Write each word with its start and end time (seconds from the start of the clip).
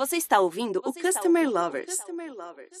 Você 0.00 0.16
está 0.16 0.40
ouvindo 0.40 0.80
Você 0.82 0.98
o 0.98 1.02
Customer 1.02 1.42
ouvindo 1.42 1.60
Lovers. 1.60 1.94
Customer 1.94 2.32
Lovers. 2.32 2.80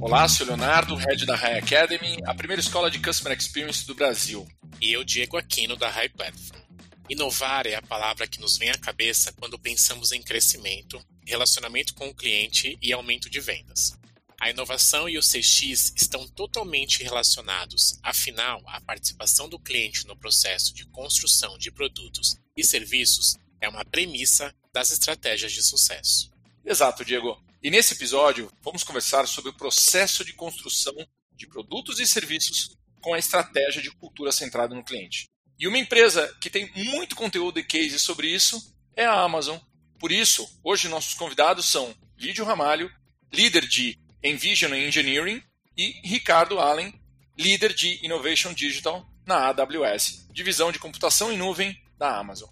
Olá, 0.00 0.28
sou 0.28 0.44
Leonardo, 0.44 0.96
head 0.96 1.24
da 1.24 1.36
High 1.36 1.60
Academy, 1.60 2.18
a 2.26 2.34
primeira 2.34 2.60
escola 2.60 2.90
de 2.90 2.98
Customer 2.98 3.38
Experience 3.38 3.86
do 3.86 3.94
Brasil. 3.94 4.44
E 4.80 4.92
eu, 4.92 5.04
Diego 5.04 5.36
Aquino, 5.36 5.76
da 5.76 5.88
High 5.88 6.08
Platform. 6.08 6.60
Inovar 7.08 7.68
é 7.68 7.76
a 7.76 7.82
palavra 7.82 8.26
que 8.26 8.40
nos 8.40 8.58
vem 8.58 8.70
à 8.70 8.74
cabeça 8.76 9.32
quando 9.38 9.56
pensamos 9.56 10.10
em 10.10 10.20
crescimento, 10.20 11.00
relacionamento 11.24 11.94
com 11.94 12.08
o 12.08 12.14
cliente 12.14 12.76
e 12.82 12.92
aumento 12.92 13.30
de 13.30 13.38
vendas. 13.38 13.96
A 14.40 14.50
inovação 14.50 15.08
e 15.08 15.16
o 15.16 15.22
CX 15.22 15.92
estão 15.94 16.26
totalmente 16.26 17.04
relacionados, 17.04 18.00
afinal, 18.02 18.60
a 18.66 18.80
participação 18.80 19.48
do 19.48 19.60
cliente 19.60 20.08
no 20.08 20.16
processo 20.16 20.74
de 20.74 20.84
construção 20.86 21.56
de 21.56 21.70
produtos 21.70 22.36
e 22.56 22.64
serviços 22.64 23.36
é 23.60 23.68
uma 23.68 23.84
premissa 23.84 24.52
das 24.72 24.90
estratégias 24.90 25.52
de 25.52 25.62
sucesso. 25.62 26.30
Exato, 26.64 27.04
Diego. 27.04 27.42
E 27.62 27.70
nesse 27.70 27.94
episódio, 27.94 28.50
vamos 28.62 28.84
conversar 28.84 29.26
sobre 29.26 29.50
o 29.50 29.54
processo 29.54 30.24
de 30.24 30.32
construção 30.32 30.94
de 31.34 31.46
produtos 31.46 31.98
e 31.98 32.06
serviços 32.06 32.76
com 33.00 33.14
a 33.14 33.18
estratégia 33.18 33.80
de 33.80 33.90
cultura 33.90 34.32
centrada 34.32 34.74
no 34.74 34.84
cliente. 34.84 35.28
E 35.58 35.66
uma 35.66 35.78
empresa 35.78 36.32
que 36.40 36.50
tem 36.50 36.70
muito 36.74 37.16
conteúdo 37.16 37.58
e 37.58 37.64
case 37.64 37.98
sobre 37.98 38.28
isso 38.28 38.74
é 38.94 39.04
a 39.04 39.20
Amazon. 39.20 39.58
Por 39.98 40.12
isso, 40.12 40.48
hoje 40.62 40.88
nossos 40.88 41.14
convidados 41.14 41.66
são 41.66 41.94
Lídio 42.16 42.44
Ramalho, 42.44 42.90
líder 43.32 43.66
de 43.66 43.98
Envision 44.22 44.74
Engineering, 44.74 45.42
e 45.76 46.00
Ricardo 46.04 46.58
Allen, 46.58 46.92
líder 47.36 47.72
de 47.72 48.04
Innovation 48.04 48.52
Digital 48.52 49.08
na 49.24 49.46
AWS, 49.48 50.26
divisão 50.32 50.72
de 50.72 50.78
computação 50.78 51.32
em 51.32 51.36
nuvem 51.36 51.80
da 51.96 52.18
Amazon. 52.18 52.50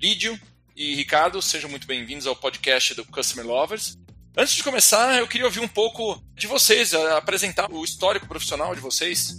Lídio 0.00 0.40
e 0.76 0.94
Ricardo, 0.94 1.40
sejam 1.40 1.70
muito 1.70 1.86
bem-vindos 1.86 2.26
ao 2.26 2.34
podcast 2.34 2.94
do 2.94 3.04
Customer 3.04 3.46
Lovers. 3.46 3.96
Antes 4.36 4.54
de 4.54 4.64
começar, 4.64 5.18
eu 5.18 5.28
queria 5.28 5.46
ouvir 5.46 5.60
um 5.60 5.68
pouco 5.68 6.20
de 6.34 6.48
vocês, 6.48 6.92
apresentar 6.92 7.70
o 7.70 7.84
histórico 7.84 8.26
profissional 8.26 8.74
de 8.74 8.80
vocês. 8.80 9.36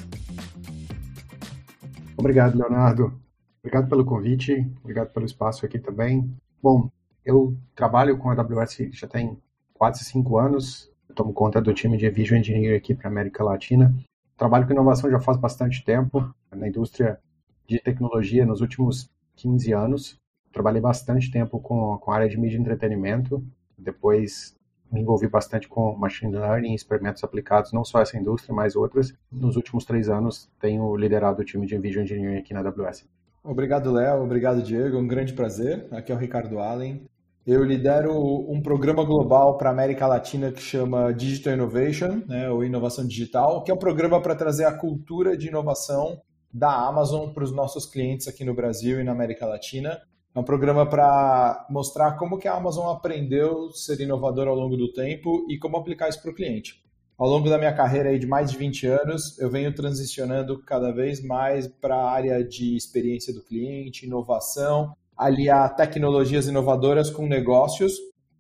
Obrigado, 2.16 2.58
Leonardo. 2.58 3.20
Obrigado 3.60 3.90
pelo 3.90 4.06
convite, 4.06 4.66
obrigado 4.82 5.12
pelo 5.12 5.26
espaço 5.26 5.66
aqui 5.66 5.78
também. 5.78 6.32
Bom, 6.64 6.90
eu 7.26 7.58
trabalho 7.76 8.18
com 8.18 8.30
a 8.30 8.34
AWS 8.34 8.78
já 8.92 9.08
tem 9.08 9.38
quase 9.74 10.06
cinco 10.06 10.38
anos, 10.38 10.90
tomo 11.14 11.34
conta 11.34 11.62
do 11.62 11.74
time 11.74 11.98
de 11.98 12.10
Visual 12.10 12.40
Engineering 12.40 12.78
aqui 12.78 12.94
para 12.94 13.10
América 13.10 13.44
Latina. 13.44 13.94
Trabalho 14.38 14.66
com 14.66 14.74
inovação 14.74 15.10
já 15.12 15.20
faz 15.20 15.38
bastante 15.38 15.84
tempo, 15.84 16.34
na 16.56 16.68
indústria 16.68 17.20
de 17.68 17.80
tecnologia 17.80 18.46
nos 18.46 18.62
últimos 18.62 19.10
15 19.36 19.74
anos. 19.74 20.25
Trabalhei 20.56 20.80
bastante 20.80 21.30
tempo 21.30 21.60
com, 21.60 21.98
com 21.98 22.12
a 22.14 22.16
área 22.16 22.30
de 22.30 22.40
mídia 22.40 22.56
e 22.56 22.62
entretenimento, 22.62 23.46
depois 23.78 24.56
me 24.90 25.02
envolvi 25.02 25.28
bastante 25.28 25.68
com 25.68 25.94
machine 25.98 26.32
learning 26.32 26.74
experimentos 26.74 27.26
aplicados, 27.26 27.74
não 27.74 27.84
só 27.84 28.00
essa 28.00 28.18
indústria, 28.18 28.56
mas 28.56 28.74
outras. 28.74 29.14
Nos 29.30 29.58
últimos 29.58 29.84
três 29.84 30.08
anos, 30.08 30.50
tenho 30.58 30.96
liderado 30.96 31.42
o 31.42 31.44
time 31.44 31.68
de 31.68 31.78
Visual 31.78 32.06
Engineering 32.06 32.38
aqui 32.38 32.54
na 32.54 32.62
AWS. 32.62 33.06
Obrigado, 33.44 33.92
Léo. 33.92 34.24
Obrigado, 34.24 34.64
Diego. 34.64 34.98
Um 34.98 35.06
grande 35.06 35.34
prazer. 35.34 35.90
Aqui 35.92 36.14
é 36.14 36.16
o 36.16 36.18
Ricardo 36.18 36.58
Allen. 36.58 37.06
Eu 37.46 37.62
lidero 37.62 38.14
um 38.50 38.62
programa 38.62 39.04
global 39.04 39.58
para 39.58 39.70
a 39.70 39.74
América 39.74 40.08
Latina 40.08 40.54
que 40.54 40.62
chama 40.62 41.14
Digital 41.14 41.56
Innovation, 41.56 42.24
né, 42.26 42.50
ou 42.50 42.64
Inovação 42.64 43.06
Digital, 43.06 43.62
que 43.62 43.72
é 43.72 43.74
um 43.74 43.78
programa 43.78 44.22
para 44.22 44.36
trazer 44.36 44.64
a 44.64 44.72
cultura 44.72 45.36
de 45.36 45.50
inovação 45.50 46.22
da 46.54 46.88
Amazon 46.88 47.34
para 47.34 47.44
os 47.44 47.52
nossos 47.52 47.86
clientes 47.86 48.30
aqui 48.30 48.46
no 48.46 48.56
Brasil 48.56 49.02
e 49.02 49.04
na 49.04 49.12
América 49.12 49.46
Latina. 49.46 50.00
É 50.36 50.40
um 50.40 50.44
programa 50.44 50.86
para 50.86 51.66
mostrar 51.70 52.18
como 52.18 52.38
que 52.38 52.48
a 52.48 52.56
Amazon 52.56 52.94
aprendeu 52.94 53.70
a 53.70 53.72
ser 53.72 54.02
inovadora 54.02 54.50
ao 54.50 54.56
longo 54.56 54.76
do 54.76 54.92
tempo 54.92 55.46
e 55.50 55.58
como 55.58 55.78
aplicar 55.78 56.10
isso 56.10 56.22
para 56.22 56.32
o 56.32 56.36
cliente. 56.36 56.84
Ao 57.18 57.30
longo 57.30 57.50
da 57.50 57.58
minha 57.58 57.74
carreira 57.74 58.10
aí 58.10 58.20
de 58.20 58.28
mais 58.28 58.52
de 58.52 58.58
20 58.58 58.88
anos, 58.88 59.40
eu 59.40 59.50
venho 59.50 59.74
transicionando 59.74 60.62
cada 60.64 60.92
vez 60.92 61.24
mais 61.24 61.68
para 61.68 61.96
a 61.96 62.12
área 62.12 62.44
de 62.44 62.76
experiência 62.76 63.34
do 63.34 63.42
cliente, 63.42 64.06
inovação 64.06 64.94
aliar 65.16 65.76
tecnologias 65.76 66.48
inovadoras 66.48 67.10
com 67.10 67.26
negócios. 67.26 67.94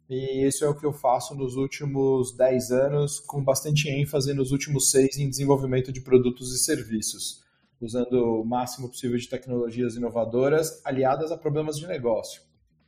E 0.09 0.45
isso 0.45 0.63
é 0.63 0.69
o 0.69 0.75
que 0.75 0.85
eu 0.85 0.93
faço 0.93 1.33
nos 1.33 1.55
últimos 1.55 2.35
10 2.35 2.71
anos, 2.71 3.19
com 3.19 3.43
bastante 3.43 3.89
ênfase 3.89 4.33
nos 4.33 4.51
últimos 4.51 4.91
seis 4.91 5.17
em 5.17 5.29
desenvolvimento 5.29 5.91
de 5.91 6.01
produtos 6.01 6.53
e 6.53 6.59
serviços, 6.59 7.43
usando 7.85 8.41
o 8.41 8.43
máximo 8.43 8.89
possível 8.89 9.17
de 9.17 9.29
tecnologias 9.29 9.95
inovadoras 9.95 10.81
aliadas 10.83 11.31
a 11.31 11.37
problemas 11.37 11.77
de 11.77 11.87
negócio. 11.87 12.41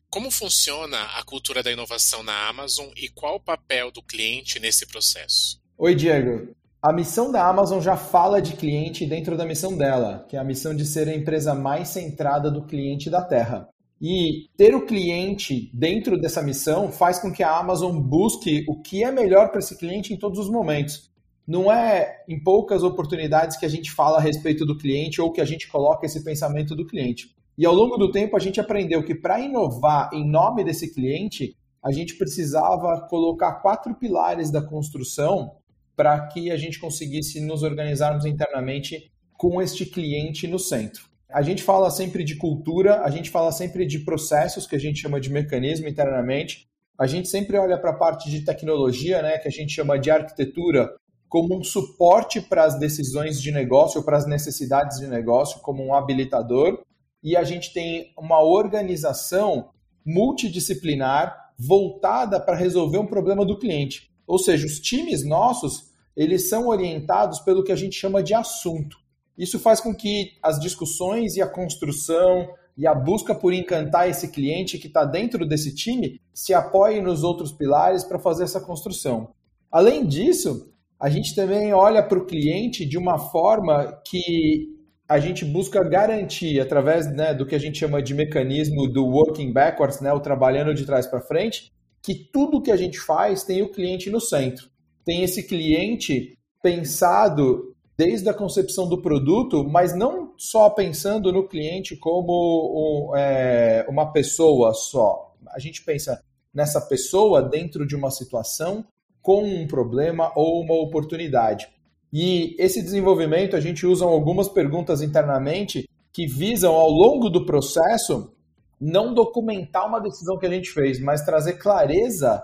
Como 0.10 0.32
funciona 0.32 1.04
a 1.18 1.24
cultura 1.24 1.62
da 1.62 1.72
inovação 1.72 2.24
na 2.24 2.48
Amazon 2.48 2.88
e 2.96 3.10
qual 3.10 3.36
o 3.36 3.40
papel 3.40 3.92
do 3.92 4.02
cliente 4.02 4.60
nesse 4.60 4.86
processo? 4.86 5.62
Oi, 5.78 5.94
Diego. 5.94 6.56
A 6.82 6.94
missão 6.94 7.32
da 7.32 7.46
Amazon 7.46 7.82
já 7.82 7.98
fala 7.98 8.42
de 8.42 8.56
cliente 8.56 9.06
dentro 9.06 9.36
da 9.36 9.46
missão 9.46 9.78
dela, 9.78 10.26
que 10.30 10.38
é 10.38 10.40
a 10.40 10.44
missão 10.44 10.76
de 10.76 10.86
ser 10.86 11.08
a 11.10 11.16
empresa 11.16 11.54
mais 11.54 11.90
centrada 11.90 12.50
do 12.50 12.66
cliente 12.66 13.10
da 13.10 13.22
Terra. 13.22 13.68
E 14.02 14.48
ter 14.56 14.76
o 14.76 14.86
cliente 14.86 15.72
dentro 15.74 16.20
dessa 16.20 16.42
missão 16.42 16.92
faz 16.92 17.20
com 17.20 17.32
que 17.32 17.44
a 17.44 17.58
Amazon 17.58 18.00
busque 18.00 18.64
o 18.68 18.80
que 18.80 19.04
é 19.04 19.12
melhor 19.12 19.50
para 19.50 19.60
esse 19.60 19.76
cliente 19.76 20.14
em 20.14 20.18
todos 20.18 20.40
os 20.40 20.50
momentos. 20.50 21.12
Não 21.48 21.72
é 21.72 22.24
em 22.28 22.38
poucas 22.38 22.84
oportunidades 22.84 23.56
que 23.56 23.66
a 23.66 23.70
gente 23.70 23.92
fala 23.92 24.18
a 24.18 24.22
respeito 24.22 24.66
do 24.66 24.78
cliente 24.78 25.22
ou 25.22 25.32
que 25.32 25.40
a 25.40 25.46
gente 25.46 25.68
coloca 25.68 26.06
esse 26.06 26.24
pensamento 26.24 26.76
do 26.76 26.86
cliente. 26.86 27.34
E 27.58 27.66
ao 27.66 27.74
longo 27.74 27.98
do 27.98 28.12
tempo 28.12 28.36
a 28.36 28.40
gente 28.40 28.60
aprendeu 28.60 29.02
que 29.04 29.16
para 29.16 29.40
inovar 29.40 30.10
em 30.14 30.30
nome 30.30 30.64
desse 30.64 30.94
cliente, 30.94 31.56
a 31.84 31.92
gente 31.92 32.16
precisava 32.16 33.08
colocar 33.08 33.62
quatro 33.62 33.96
pilares 33.96 34.52
da 34.52 34.62
construção 34.62 35.56
para 35.96 36.28
que 36.28 36.52
a 36.52 36.58
gente 36.58 36.80
conseguisse 36.80 37.40
nos 37.40 37.64
organizarmos 37.64 38.26
internamente 38.26 39.12
com 39.38 39.62
este 39.62 39.86
cliente 39.86 40.48
no 40.48 40.60
centro. 40.60 41.06
A 41.30 41.42
gente 41.42 41.64
fala 41.64 41.90
sempre 41.90 42.24
de 42.24 42.36
cultura, 42.36 43.02
a 43.04 43.10
gente 43.10 43.30
fala 43.30 43.52
sempre 43.52 43.86
de 43.86 44.00
processos, 44.00 44.68
que 44.68 44.76
a 44.76 44.80
gente 44.80 45.00
chama 45.00 45.20
de 45.20 45.30
mecanismo 45.30 45.88
internamente. 45.88 46.68
A 47.00 47.08
gente 47.08 47.28
sempre 47.28 47.58
olha 47.58 47.78
para 47.78 47.92
a 47.92 47.98
parte 47.98 48.30
de 48.30 48.42
tecnologia, 48.42 49.22
né, 49.22 49.38
que 49.38 49.48
a 49.48 49.52
gente 49.52 49.74
chama 49.74 50.00
de 50.00 50.10
arquitetura, 50.10 50.90
como 51.30 51.58
um 51.58 51.64
suporte 51.64 52.42
para 52.42 52.64
as 52.64 52.80
decisões 52.80 53.42
de 53.42 53.52
negócio, 53.52 54.04
para 54.04 54.18
as 54.18 54.26
necessidades 54.26 55.00
de 55.00 55.08
negócio, 55.08 55.60
como 55.62 55.84
um 55.86 55.94
habilitador. 55.94 56.82
E 57.24 57.36
a 57.36 57.44
gente 57.44 57.74
tem 57.74 58.14
uma 58.18 58.42
organização 58.42 59.70
multidisciplinar 60.06 61.52
voltada 61.58 62.40
para 62.40 62.56
resolver 62.56 62.98
um 62.98 63.08
problema 63.08 63.46
do 63.46 63.58
cliente. 63.58 64.12
Ou 64.26 64.38
seja, 64.38 64.66
os 64.66 64.80
times 64.80 65.26
nossos, 65.26 65.92
eles 66.16 66.48
são 66.50 66.68
orientados 66.68 67.40
pelo 67.40 67.64
que 67.64 67.72
a 67.72 67.76
gente 67.76 67.96
chama 67.96 68.22
de 68.22 68.34
assunto. 68.34 68.98
Isso 69.38 69.60
faz 69.60 69.80
com 69.80 69.94
que 69.94 70.34
as 70.42 70.60
discussões 70.60 71.36
e 71.36 71.42
a 71.42 71.48
construção 71.48 72.48
e 72.76 72.86
a 72.86 72.94
busca 72.94 73.34
por 73.34 73.54
encantar 73.54 74.10
esse 74.10 74.28
cliente 74.30 74.78
que 74.78 74.88
está 74.88 75.04
dentro 75.04 75.48
desse 75.48 75.74
time 75.74 76.22
se 76.34 76.54
apoie 76.54 77.02
nos 77.02 77.24
outros 77.24 77.52
pilares 77.52 78.04
para 78.04 78.20
fazer 78.20 78.44
essa 78.44 78.62
construção. 78.62 79.30
Além 79.72 80.06
disso, 80.06 80.72
a 81.00 81.10
gente 81.10 81.36
também 81.36 81.74
olha 81.74 82.02
para 82.02 82.18
o 82.18 82.26
cliente 82.26 82.86
de 82.86 82.98
uma 82.98 83.20
forma 83.20 84.02
que 84.06 84.76
a 85.08 85.20
gente 85.20 85.46
busca 85.46 85.84
garantir, 85.84 86.60
através 86.60 87.08
né, 87.08 87.34
do 87.34 87.46
que 87.46 87.56
a 87.56 87.60
gente 87.60 87.78
chama 87.78 88.02
de 88.02 88.14
mecanismo 88.14 88.88
do 88.88 89.06
working 89.06 89.54
backwards, 89.54 90.02
né, 90.02 90.12
o 90.12 90.20
trabalhando 90.20 90.74
de 90.74 90.86
trás 90.86 91.08
para 91.08 91.22
frente, 91.22 91.72
que 92.02 92.14
tudo 92.14 92.62
que 92.62 92.72
a 92.72 92.76
gente 92.76 93.00
faz 93.00 93.44
tem 93.44 93.62
o 93.62 93.72
cliente 93.72 94.10
no 94.10 94.20
centro. 94.20 94.70
Tem 95.06 95.24
esse 95.24 95.44
cliente 95.44 96.38
pensado 96.62 97.74
desde 97.98 98.30
a 98.30 98.34
concepção 98.34 98.88
do 98.88 99.02
produto, 99.02 99.64
mas 99.64 99.96
não 99.96 100.34
só 100.38 100.70
pensando 100.70 101.32
no 101.32 101.48
cliente 101.48 101.96
como 101.96 103.14
é, 103.16 103.86
uma 103.90 104.12
pessoa 104.12 104.74
só. 104.74 105.34
A 105.50 105.60
gente 105.60 105.84
pensa 105.84 106.22
nessa 106.54 106.82
pessoa 106.82 107.42
dentro 107.42 107.88
de 107.88 107.96
uma 107.96 108.12
situação 108.12 108.86
com 109.28 109.44
um 109.44 109.68
problema 109.68 110.32
ou 110.38 110.62
uma 110.62 110.76
oportunidade. 110.76 111.68
E 112.14 112.56
esse 112.58 112.82
desenvolvimento 112.82 113.58
a 113.58 113.60
gente 113.60 113.86
usa 113.86 114.06
algumas 114.06 114.48
perguntas 114.48 115.02
internamente 115.02 115.86
que 116.14 116.26
visam 116.26 116.74
ao 116.74 116.90
longo 116.90 117.30
do 117.30 117.46
processo 117.46 118.32
não 118.80 119.14
documentar 119.14 119.86
uma 119.86 120.00
decisão 120.00 120.38
que 120.40 120.46
a 120.46 120.50
gente 120.50 120.70
fez, 120.70 120.98
mas 121.02 121.26
trazer 121.26 121.58
clareza 121.58 122.42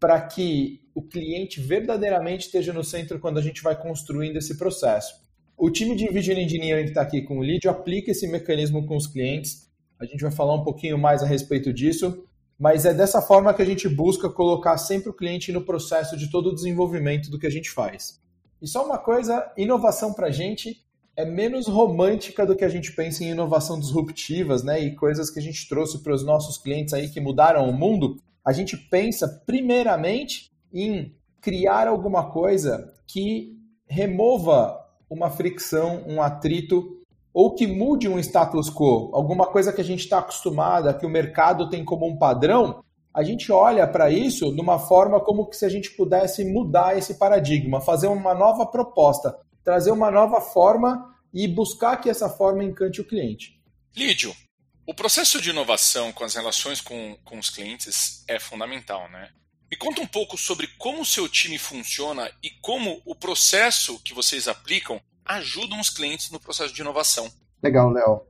para 0.00 0.20
que 0.22 0.80
o 0.92 1.02
cliente 1.02 1.60
verdadeiramente 1.60 2.46
esteja 2.46 2.72
no 2.72 2.82
centro 2.82 3.20
quando 3.20 3.38
a 3.38 3.42
gente 3.42 3.62
vai 3.62 3.80
construindo 3.80 4.36
esse 4.36 4.58
processo. 4.58 5.14
O 5.56 5.70
time 5.70 5.94
de 5.94 6.08
Vision 6.08 6.36
Engineering 6.36 6.82
que 6.82 6.88
está 6.88 7.02
aqui 7.02 7.22
com 7.22 7.38
o 7.38 7.44
Lídio 7.44 7.70
aplica 7.70 8.10
esse 8.10 8.26
mecanismo 8.26 8.84
com 8.84 8.96
os 8.96 9.06
clientes. 9.06 9.70
A 10.00 10.04
gente 10.04 10.20
vai 10.20 10.32
falar 10.32 10.56
um 10.56 10.64
pouquinho 10.64 10.98
mais 10.98 11.22
a 11.22 11.26
respeito 11.26 11.72
disso, 11.72 12.26
mas 12.58 12.84
é 12.84 12.94
dessa 12.94 13.20
forma 13.20 13.52
que 13.52 13.62
a 13.62 13.66
gente 13.66 13.88
busca 13.88 14.28
colocar 14.28 14.76
sempre 14.78 15.10
o 15.10 15.14
cliente 15.14 15.52
no 15.52 15.64
processo 15.64 16.16
de 16.16 16.30
todo 16.30 16.50
o 16.50 16.54
desenvolvimento 16.54 17.30
do 17.30 17.38
que 17.38 17.46
a 17.46 17.50
gente 17.50 17.70
faz. 17.70 18.20
E 18.62 18.66
só 18.66 18.84
uma 18.84 18.98
coisa, 18.98 19.52
inovação 19.56 20.12
para 20.12 20.28
a 20.28 20.30
gente 20.30 20.82
é 21.16 21.24
menos 21.24 21.68
romântica 21.68 22.44
do 22.44 22.56
que 22.56 22.64
a 22.64 22.68
gente 22.68 22.92
pensa 22.92 23.22
em 23.22 23.30
inovação 23.30 23.78
disruptivas, 23.78 24.64
né? 24.64 24.80
E 24.80 24.96
coisas 24.96 25.30
que 25.30 25.38
a 25.38 25.42
gente 25.42 25.68
trouxe 25.68 26.02
para 26.02 26.14
os 26.14 26.24
nossos 26.24 26.58
clientes 26.58 26.92
aí 26.92 27.08
que 27.08 27.20
mudaram 27.20 27.68
o 27.68 27.72
mundo. 27.72 28.16
A 28.44 28.52
gente 28.52 28.76
pensa 28.76 29.28
primeiramente 29.46 30.50
em 30.72 31.14
criar 31.40 31.86
alguma 31.86 32.30
coisa 32.30 32.92
que 33.06 33.56
remova 33.86 34.80
uma 35.08 35.30
fricção, 35.30 36.02
um 36.06 36.20
atrito 36.20 37.03
ou 37.34 37.52
que 37.52 37.66
mude 37.66 38.08
um 38.08 38.18
status 38.20 38.70
quo, 38.70 39.10
alguma 39.12 39.44
coisa 39.46 39.72
que 39.72 39.80
a 39.80 39.84
gente 39.84 40.04
está 40.04 40.20
acostumada, 40.20 40.94
que 40.94 41.04
o 41.04 41.10
mercado 41.10 41.68
tem 41.68 41.84
como 41.84 42.06
um 42.06 42.16
padrão, 42.16 42.84
a 43.12 43.24
gente 43.24 43.50
olha 43.50 43.86
para 43.88 44.08
isso 44.08 44.54
de 44.54 44.60
uma 44.60 44.78
forma 44.78 45.20
como 45.20 45.52
se 45.52 45.64
a 45.64 45.68
gente 45.68 45.90
pudesse 45.90 46.44
mudar 46.44 46.96
esse 46.96 47.14
paradigma, 47.14 47.80
fazer 47.80 48.06
uma 48.06 48.34
nova 48.34 48.64
proposta, 48.64 49.36
trazer 49.64 49.90
uma 49.90 50.12
nova 50.12 50.40
forma 50.40 51.12
e 51.32 51.48
buscar 51.48 51.96
que 51.96 52.08
essa 52.08 52.28
forma 52.28 52.62
encante 52.62 53.00
o 53.00 53.04
cliente. 53.04 53.60
Lídio, 53.96 54.34
o 54.86 54.94
processo 54.94 55.40
de 55.40 55.50
inovação 55.50 56.12
com 56.12 56.22
as 56.22 56.34
relações 56.34 56.80
com, 56.80 57.16
com 57.24 57.38
os 57.38 57.50
clientes 57.50 58.24
é 58.28 58.38
fundamental, 58.38 59.10
né? 59.10 59.30
Me 59.68 59.76
conta 59.76 60.00
um 60.00 60.06
pouco 60.06 60.38
sobre 60.38 60.68
como 60.78 61.02
o 61.02 61.06
seu 61.06 61.28
time 61.28 61.58
funciona 61.58 62.30
e 62.42 62.50
como 62.60 63.02
o 63.04 63.14
processo 63.14 64.00
que 64.04 64.14
vocês 64.14 64.46
aplicam 64.46 65.00
ajudam 65.24 65.80
os 65.80 65.90
clientes 65.90 66.30
no 66.30 66.38
processo 66.38 66.74
de 66.74 66.80
inovação. 66.80 67.28
Legal, 67.62 67.90
Léo. 67.90 68.22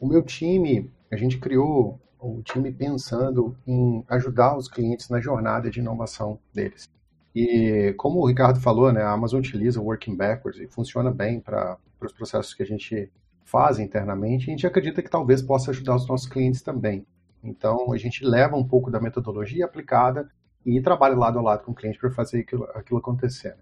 O 0.00 0.06
meu 0.06 0.22
time, 0.22 0.90
a 1.10 1.16
gente 1.16 1.38
criou 1.38 2.00
o 2.18 2.42
time 2.42 2.72
pensando 2.72 3.56
em 3.66 4.04
ajudar 4.08 4.56
os 4.56 4.68
clientes 4.68 5.08
na 5.08 5.20
jornada 5.20 5.70
de 5.70 5.80
inovação 5.80 6.38
deles. 6.52 6.88
E 7.34 7.94
como 7.96 8.20
o 8.20 8.26
Ricardo 8.26 8.60
falou, 8.60 8.92
né, 8.92 9.02
a 9.02 9.12
Amazon 9.12 9.40
utiliza 9.40 9.80
o 9.80 9.84
Working 9.84 10.16
Backwards 10.16 10.60
e 10.60 10.66
funciona 10.66 11.10
bem 11.10 11.40
para 11.40 11.78
os 12.00 12.12
processos 12.12 12.52
que 12.52 12.62
a 12.62 12.66
gente 12.66 13.10
faz 13.44 13.78
internamente. 13.78 14.48
A 14.48 14.50
gente 14.50 14.66
acredita 14.66 15.02
que 15.02 15.10
talvez 15.10 15.40
possa 15.40 15.70
ajudar 15.70 15.96
os 15.96 16.08
nossos 16.08 16.28
clientes 16.28 16.62
também. 16.62 17.06
Então, 17.42 17.92
a 17.92 17.96
gente 17.96 18.24
leva 18.24 18.56
um 18.56 18.66
pouco 18.66 18.90
da 18.90 19.00
metodologia 19.00 19.64
aplicada 19.64 20.28
e 20.66 20.80
trabalha 20.80 21.16
lado 21.16 21.38
a 21.38 21.42
lado 21.42 21.64
com 21.64 21.72
o 21.72 21.74
cliente 21.74 21.98
para 21.98 22.10
fazer 22.10 22.40
aquilo, 22.40 22.64
aquilo 22.74 22.98
acontecer 22.98 23.56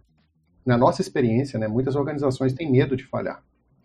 na 0.64 0.76
nossa 0.76 1.00
experiência, 1.00 1.58
né, 1.58 1.66
muitas 1.66 1.94
organizações 1.96 2.52
têm 2.52 2.70
medo 2.70 2.96
de 2.96 3.04
falhar. 3.04 3.42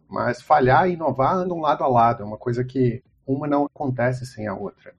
Mas 0.09 0.41
falhar 0.41 0.89
e 0.89 0.93
inovar 0.93 1.35
andam 1.35 1.59
lado 1.59 1.83
a 1.83 1.87
lado, 1.87 2.23
é 2.23 2.25
uma 2.25 2.37
coisa 2.37 2.63
que 2.63 3.01
uma 3.25 3.47
não 3.47 3.65
acontece 3.65 4.25
sem 4.25 4.47
a 4.47 4.53
outra. 4.53 4.93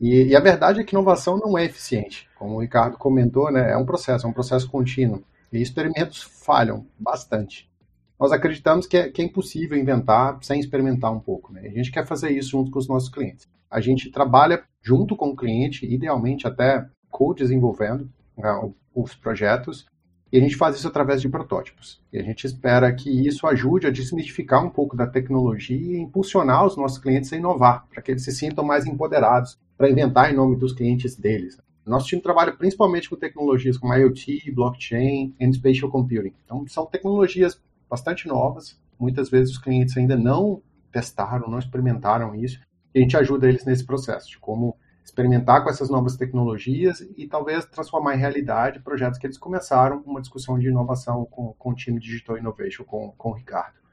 E, 0.00 0.24
e, 0.24 0.36
a 0.36 0.40
verdade 0.40 0.80
é 0.80 0.84
que 0.84 0.94
inovação 0.94 1.38
não 1.38 1.56
é 1.56 1.64
eficiente. 1.64 2.28
Como 2.36 2.56
o 2.56 2.60
Ricardo 2.60 2.98
comentou, 2.98 3.50
né, 3.50 3.72
é 3.72 3.76
um 3.76 3.86
processo, 3.86 4.26
é 4.26 4.30
um 4.30 4.32
processo 4.32 4.68
contínuo. 4.68 5.24
E 5.52 5.62
experimentos 5.62 6.22
falham 6.22 6.86
bastante. 6.98 7.70
Nós 8.18 8.32
acreditamos 8.32 8.86
que 8.86 8.96
é, 8.96 9.08
que 9.08 9.22
é 9.22 9.24
impossível 9.24 9.78
inventar 9.78 10.38
sem 10.42 10.60
experimentar 10.60 11.12
um 11.12 11.20
pouco. 11.20 11.52
Né? 11.52 11.62
A 11.64 11.70
gente 11.70 11.90
quer 11.90 12.06
fazer 12.06 12.30
isso 12.30 12.50
junto 12.50 12.70
com 12.70 12.78
os 12.78 12.88
nossos 12.88 13.08
clientes. 13.08 13.48
A 13.70 13.80
gente 13.80 14.10
trabalha 14.10 14.62
junto 14.82 15.16
com 15.16 15.30
o 15.30 15.36
cliente, 15.36 15.86
idealmente 15.86 16.46
até 16.46 16.86
co-desenvolvendo 17.10 18.08
né, 18.36 18.72
os 18.94 19.14
projetos, 19.14 19.86
e 20.34 20.36
a 20.36 20.40
gente 20.40 20.56
faz 20.56 20.74
isso 20.74 20.88
através 20.88 21.22
de 21.22 21.28
protótipos. 21.28 22.02
E 22.12 22.18
a 22.18 22.22
gente 22.24 22.44
espera 22.44 22.92
que 22.92 23.08
isso 23.08 23.46
ajude 23.46 23.86
a 23.86 23.90
desmistificar 23.90 24.66
um 24.66 24.68
pouco 24.68 24.96
da 24.96 25.06
tecnologia 25.06 25.96
e 25.96 26.00
impulsionar 26.00 26.66
os 26.66 26.76
nossos 26.76 26.98
clientes 26.98 27.32
a 27.32 27.36
inovar, 27.36 27.86
para 27.88 28.02
que 28.02 28.10
eles 28.10 28.24
se 28.24 28.32
sintam 28.32 28.64
mais 28.64 28.84
empoderados 28.84 29.56
para 29.78 29.88
inventar 29.88 30.32
em 30.32 30.34
nome 30.34 30.56
dos 30.56 30.72
clientes 30.72 31.14
deles. 31.14 31.56
Nosso 31.86 32.08
time 32.08 32.20
trabalha 32.20 32.50
principalmente 32.50 33.08
com 33.08 33.14
tecnologias 33.14 33.78
como 33.78 33.94
IoT, 33.94 34.50
blockchain 34.50 35.32
e 35.38 35.52
spatial 35.52 35.88
computing. 35.88 36.34
Então, 36.44 36.66
são 36.66 36.84
tecnologias 36.84 37.62
bastante 37.88 38.26
novas. 38.26 38.76
Muitas 38.98 39.30
vezes 39.30 39.52
os 39.52 39.58
clientes 39.58 39.96
ainda 39.96 40.16
não 40.16 40.60
testaram, 40.90 41.48
não 41.48 41.60
experimentaram 41.60 42.34
isso. 42.34 42.58
E 42.92 42.98
a 42.98 43.02
gente 43.02 43.16
ajuda 43.16 43.48
eles 43.48 43.64
nesse 43.64 43.84
processo 43.84 44.28
de 44.28 44.38
como 44.40 44.76
experimentar 45.04 45.62
com 45.62 45.70
essas 45.70 45.90
novas 45.90 46.16
tecnologias 46.16 47.00
e 47.16 47.26
talvez 47.28 47.64
transformar 47.66 48.16
em 48.16 48.18
realidade 48.18 48.80
projetos 48.80 49.18
que 49.18 49.26
eles 49.26 49.36
começaram 49.36 50.02
uma 50.06 50.20
discussão 50.20 50.58
de 50.58 50.68
inovação 50.68 51.26
com, 51.26 51.52
com 51.52 51.70
o 51.70 51.74
time 51.74 52.00
Digital 52.00 52.38
Innovation, 52.38 52.84
com, 52.84 53.12
com 53.12 53.30
o 53.30 53.34
Ricardo. 53.34 53.84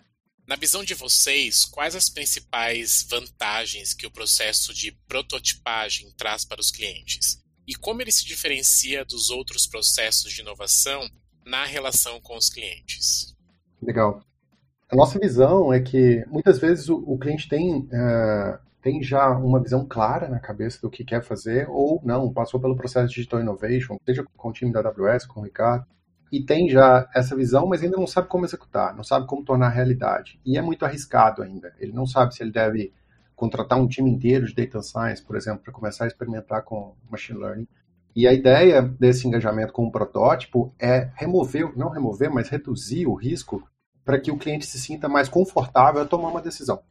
Na 0.48 0.56
visão 0.56 0.84
de 0.84 0.94
vocês, 0.94 1.66
quais 1.66 1.96
as 1.96 2.10
principais 2.10 3.06
vantagens 3.10 3.94
que 3.94 4.08
o 4.08 4.12
processo 4.12 4.74
de 4.74 4.92
prototipagem 5.08 6.12
traz 6.18 6.46
para 6.46 6.62
os 6.62 6.72
clientes? 6.72 7.42
E 7.68 7.76
como 7.76 8.02
ele 8.02 8.12
se 8.12 8.26
diferencia 8.26 9.06
dos 9.06 9.30
outros 9.30 9.68
processos 9.68 10.32
de 10.32 10.42
inovação 10.42 11.08
na 11.46 11.66
relação 11.66 12.20
com 12.22 12.36
os 12.36 12.50
clientes? 12.50 13.36
Legal. 13.82 14.24
A 14.90 14.96
nossa 14.96 15.20
visão 15.20 15.72
é 15.72 15.80
que 15.80 16.26
muitas 16.28 16.60
vezes 16.60 16.90
o, 16.90 16.98
o 17.08 17.18
cliente 17.18 17.48
tem 17.48 17.80
uh, 17.80 18.60
tem 18.82 19.02
já 19.04 19.30
uma 19.30 19.62
visão 19.62 19.86
clara 19.86 20.28
na 20.28 20.40
cabeça 20.40 20.80
do 20.82 20.90
que 20.90 21.04
quer 21.04 21.22
fazer, 21.22 21.68
ou 21.70 22.02
não, 22.04 22.32
passou 22.34 22.60
pelo 22.60 22.76
processo 22.76 23.08
de 23.08 23.16
Digital 23.16 23.42
Innovation, 23.42 23.98
seja 24.06 24.24
com 24.36 24.50
o 24.50 24.54
time 24.54 24.72
da 24.72 24.80
AWS, 24.80 25.26
com 25.26 25.42
o 25.42 25.44
Ricardo, 25.44 25.86
e 26.32 26.44
tem 26.44 26.70
já 26.70 27.10
essa 27.14 27.36
visão, 27.36 27.68
mas 27.68 27.84
ainda 27.84 27.98
não 27.98 28.08
sabe 28.08 28.28
como 28.30 28.46
executar, 28.46 28.96
não 28.96 29.04
sabe 29.04 29.28
como 29.28 29.44
tornar 29.44 29.70
realidade. 29.70 30.40
E 30.46 30.58
é 30.58 30.62
muito 30.62 30.86
arriscado 30.86 31.44
ainda. 31.44 31.74
Ele 31.78 31.92
não 31.92 32.08
sabe 32.08 32.34
se 32.34 32.42
ele 32.42 32.52
deve 32.52 32.94
contratar 33.36 33.78
um 33.78 33.88
time 33.88 34.10
inteiro 34.10 34.46
de 34.46 34.56
data 34.56 34.82
science, 34.82 35.22
por 35.22 35.36
exemplo, 35.36 35.62
para 35.64 35.74
começar 35.74 36.06
a 36.06 36.08
experimentar 36.08 36.64
com 36.64 36.96
machine 37.10 37.38
learning. 37.38 37.68
E 38.16 38.28
a 38.28 38.34
ideia 38.34 38.82
desse 38.82 39.28
engajamento 39.28 39.74
com 39.74 39.86
o 39.86 39.92
protótipo 39.92 40.74
é 40.80 41.10
remover, 41.16 41.78
não 41.78 41.90
remover, 41.90 42.32
mas 42.32 42.50
reduzir 42.50 43.08
o 43.08 43.14
risco 43.14 43.68
para 44.06 44.20
que 44.20 44.32
o 44.32 44.38
cliente 44.38 44.66
se 44.66 44.80
sinta 44.80 45.10
mais 45.10 45.28
confortável 45.28 46.02
a 46.02 46.06
tomar 46.06 46.30
uma 46.30 46.42
decisão. 46.42 46.82